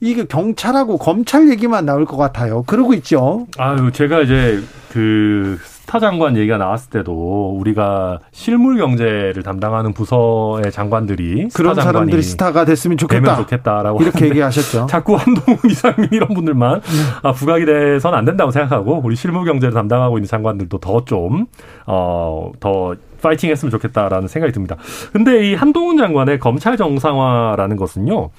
[0.00, 2.64] 이게 경찰하고 검찰 얘기만 나올 것 같아요.
[2.64, 3.46] 그러고 있죠.
[3.58, 4.60] 아유, 제가 이제
[4.90, 12.22] 그 스타 장관 얘기가 나왔을 때도 우리가 실물 경제를 담당하는 부서의 장관들이 그런 스타 사람들이
[12.22, 13.36] 스타가 됐으면 좋겠다.
[13.36, 14.86] 좋겠다라고 이렇게 얘기하셨죠.
[14.88, 16.88] 자꾸 한동훈 이상민 이런 분들만 네.
[17.22, 21.46] 아, 부각이 돼서는 안 된다고 생각하고 우리 실무 경제를 담당하고 있는 장관들도 더 좀
[21.86, 24.76] 어, 더 파이팅 했으면 좋겠다라는 생각이 듭니다.
[25.12, 28.30] 근데 이 한동훈 장관의 검찰 정상화라는 것은요.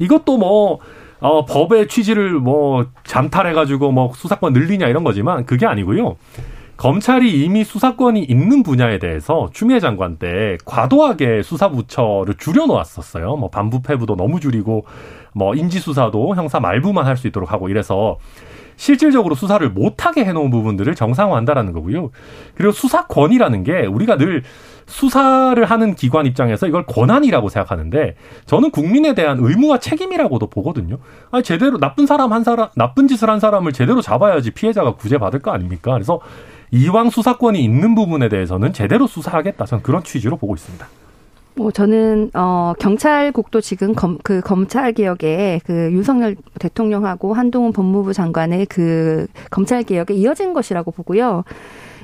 [0.00, 0.78] 이것도 뭐
[1.20, 6.16] 어, 법의 취지를 뭐 잠탈해가지고 뭐 수사권 늘리냐 이런 거지만 그게 아니고요.
[6.82, 13.36] 검찰이 이미 수사권이 있는 분야에 대해서 추미애 장관 때 과도하게 수사부처를 줄여놓았었어요.
[13.36, 14.84] 뭐 반부패부도 너무 줄이고
[15.32, 18.16] 뭐 인지수사도 형사 말부만 할 수 있도록 하고 이래서
[18.74, 22.10] 실질적으로 수사를 못하게 해놓은 부분들을 정상화한다라는 거고요.
[22.56, 24.42] 그리고 수사권이라는 게 우리가 늘
[24.86, 28.16] 수사를 하는 기관 입장에서 이걸 권한이라고 생각하는데
[28.46, 30.98] 저는 국민에 대한 의무와 책임이라고도 보거든요.
[31.30, 35.52] 아니 제대로 나쁜 사람 한 사람 나쁜 짓을 한 사람을 제대로 잡아야지 피해자가 구제받을 거
[35.52, 35.92] 아닙니까?
[35.92, 36.18] 그래서
[36.72, 39.66] 이왕 수사권이 있는 부분에 대해서는 제대로 수사하겠다.
[39.66, 40.86] 저는 그런 취지로 보고 있습니다.
[41.54, 48.66] 뭐 저는 어 경찰국도 지금 검 그 검찰 개혁에 그 윤석열 대통령하고 한동훈 법무부 장관의
[48.66, 51.44] 그 검찰 개혁에 이어진 것이라고 보고요.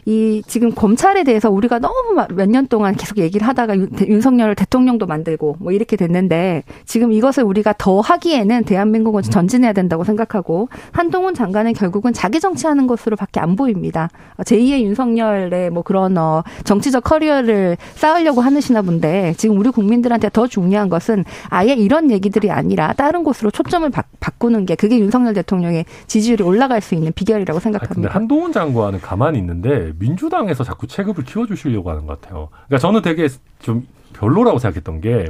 [0.09, 5.57] 이 지금 검찰에 대해서 우리가 너무 몇 년 동안 계속 얘기를 하다가 윤석열 대통령도 만들고
[5.61, 12.15] 뭐 이렇게 됐는데 지금 이것을 우리가 더 하기에는 대한민국은 전진해야 된다고 생각하고 한동훈 장관은 결국은
[12.15, 14.09] 자기 정치하는 것으로밖에 안 보입니다.
[14.39, 20.89] 제2의 윤석열의 뭐 그런 어 정치적 커리어를 쌓으려고 하시나 본데 지금 우리 국민들한테 더 중요한
[20.89, 24.05] 것은 아예 이런 얘기들이 아니라 다른 곳으로 초점을 바,
[24.39, 27.93] 꾸는 게 그게 윤석열 대통령의 지지율이 올라갈 수 있는 비결이라고 생각합니다.
[27.93, 32.49] 아, 근데 한동훈 장관은 가만히 있는데 민주당에서 자꾸 체급을 키워주시려고 하는 것 같아요.
[32.67, 33.29] 그러니까 저는 되게
[33.61, 35.27] 좀 별로라고 생각했던 게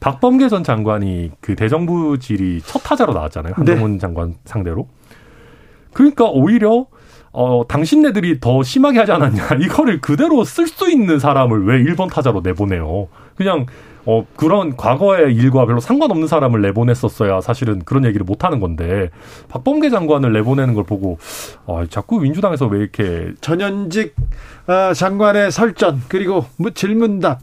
[0.00, 3.54] 박범계 전 장관이 그 대정부 질의 첫 타자로 나왔잖아요.
[3.56, 3.98] 한동훈 네.
[3.98, 4.88] 장관 상대로.
[5.92, 6.86] 그러니까 오히려
[7.38, 9.48] 어, 당신네들이 더 심하게 하지 않았냐.
[9.60, 13.08] 이거를 그대로 쓸 수 있는 사람을 왜 1번 타자로 내보내요.
[13.36, 13.66] 그냥,
[14.06, 19.10] 어, 그런 과거의 일과 별로 상관없는 사람을 내보냈었어야 사실은 그런 얘기를 못 하는 건데,
[19.48, 21.18] 박범계 장관을 내보내는 걸 보고,
[21.66, 23.32] 아, 자꾸 민주당에서 왜 이렇게.
[23.42, 24.14] 전현직
[24.66, 27.40] 어, 장관의 설전, 그리고 질문답.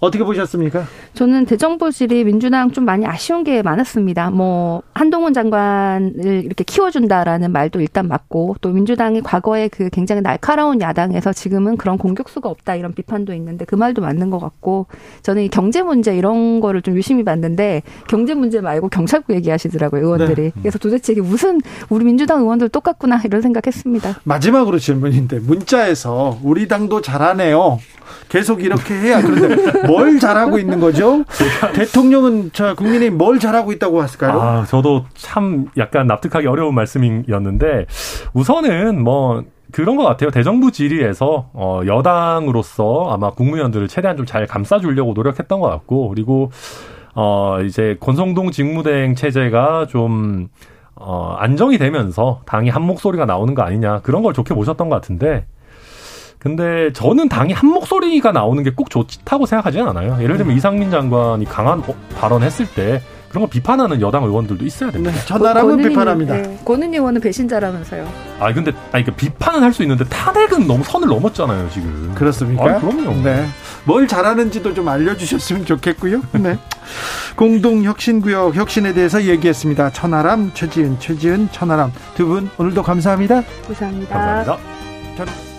[0.00, 0.84] 어떻게 보셨습니까?
[1.14, 4.30] 저는 대정부질이 민주당 좀 많이 아쉬운 게 많았습니다.
[4.30, 11.32] 뭐 한동훈 장관을 이렇게 키워준다라는 말도 일단 맞고 또 민주당이 과거에 그 굉장히 날카로운 야당에서
[11.32, 14.86] 지금은 그런 공격수가 없다 이런 비판도 있는데 그 말도 맞는 것 같고
[15.22, 20.42] 저는 이 경제 문제 이런 거를 좀 유심히 봤는데 경제 문제 말고 경찰국 얘기하시더라고요 의원들이.
[20.42, 20.52] 네.
[20.60, 24.20] 그래서 도대체 이게 무슨 우리 민주당 의원들 똑같구나 이런 생각했습니다.
[24.24, 27.78] 마지막으로 질문인데 문자에서 우리 당도 잘하네요.
[28.28, 31.24] 계속 이렇게 해야 그런데 뭘 잘하고 있는 거죠?
[31.74, 34.40] 대통령은 저 국민이 뭘 잘하고 있다고 했을까요?
[34.40, 37.86] 아, 저도 참 약간 납득하기 어려운 말씀이었는데
[38.34, 40.30] 우선은 뭐 그런 것 같아요.
[40.30, 46.50] 대정부 질의에서 어, 여당으로서 아마 국무위원들을 최대한 좀 잘 감싸주려고 노력했던 것 같고 그리고
[47.14, 50.48] 어, 이제 권성동 직무대행 체제가 좀
[50.94, 55.46] 어, 안정이 되면서 당이 한 목소리가 나오는 거 아니냐 그런 걸 좋게 보셨던 것 같은데
[56.40, 60.16] 근데 저는 당이 한 목소리가 나오는 게 꼭 좋다고 생각하지는 않아요.
[60.22, 60.56] 예를 들면 음.
[60.56, 61.82] 이상민 장관이 강한
[62.18, 65.14] 발언했을 때 그런 걸 비판하는 여당 의원들도 있어야 됩니다.
[65.14, 66.34] 네, 전나라면 비판합니다.
[66.36, 68.08] 네, 권은 의원은 배신자라면서요.
[68.40, 72.12] 아 근데 아니 그 비판은 할 수 있는데 탄핵은 너무 선을 넘었잖아요 지금.
[72.16, 72.64] 그렇습니까?
[72.64, 73.22] 아, 그럼요.
[73.22, 73.44] 네.
[73.84, 76.22] 뭘 잘하는지도 좀 알려주셨으면 좋겠고요.
[76.32, 76.58] 네.
[77.36, 79.90] 공동혁신구역 혁신에 대해서 얘기했습니다.
[79.90, 83.42] 천하람, 최지은, 최지은, 천하람 두 분 오늘도 감사합니다.
[83.66, 84.14] 감사합니다.
[84.14, 84.56] 감사합니다.
[85.16, 85.49] 전...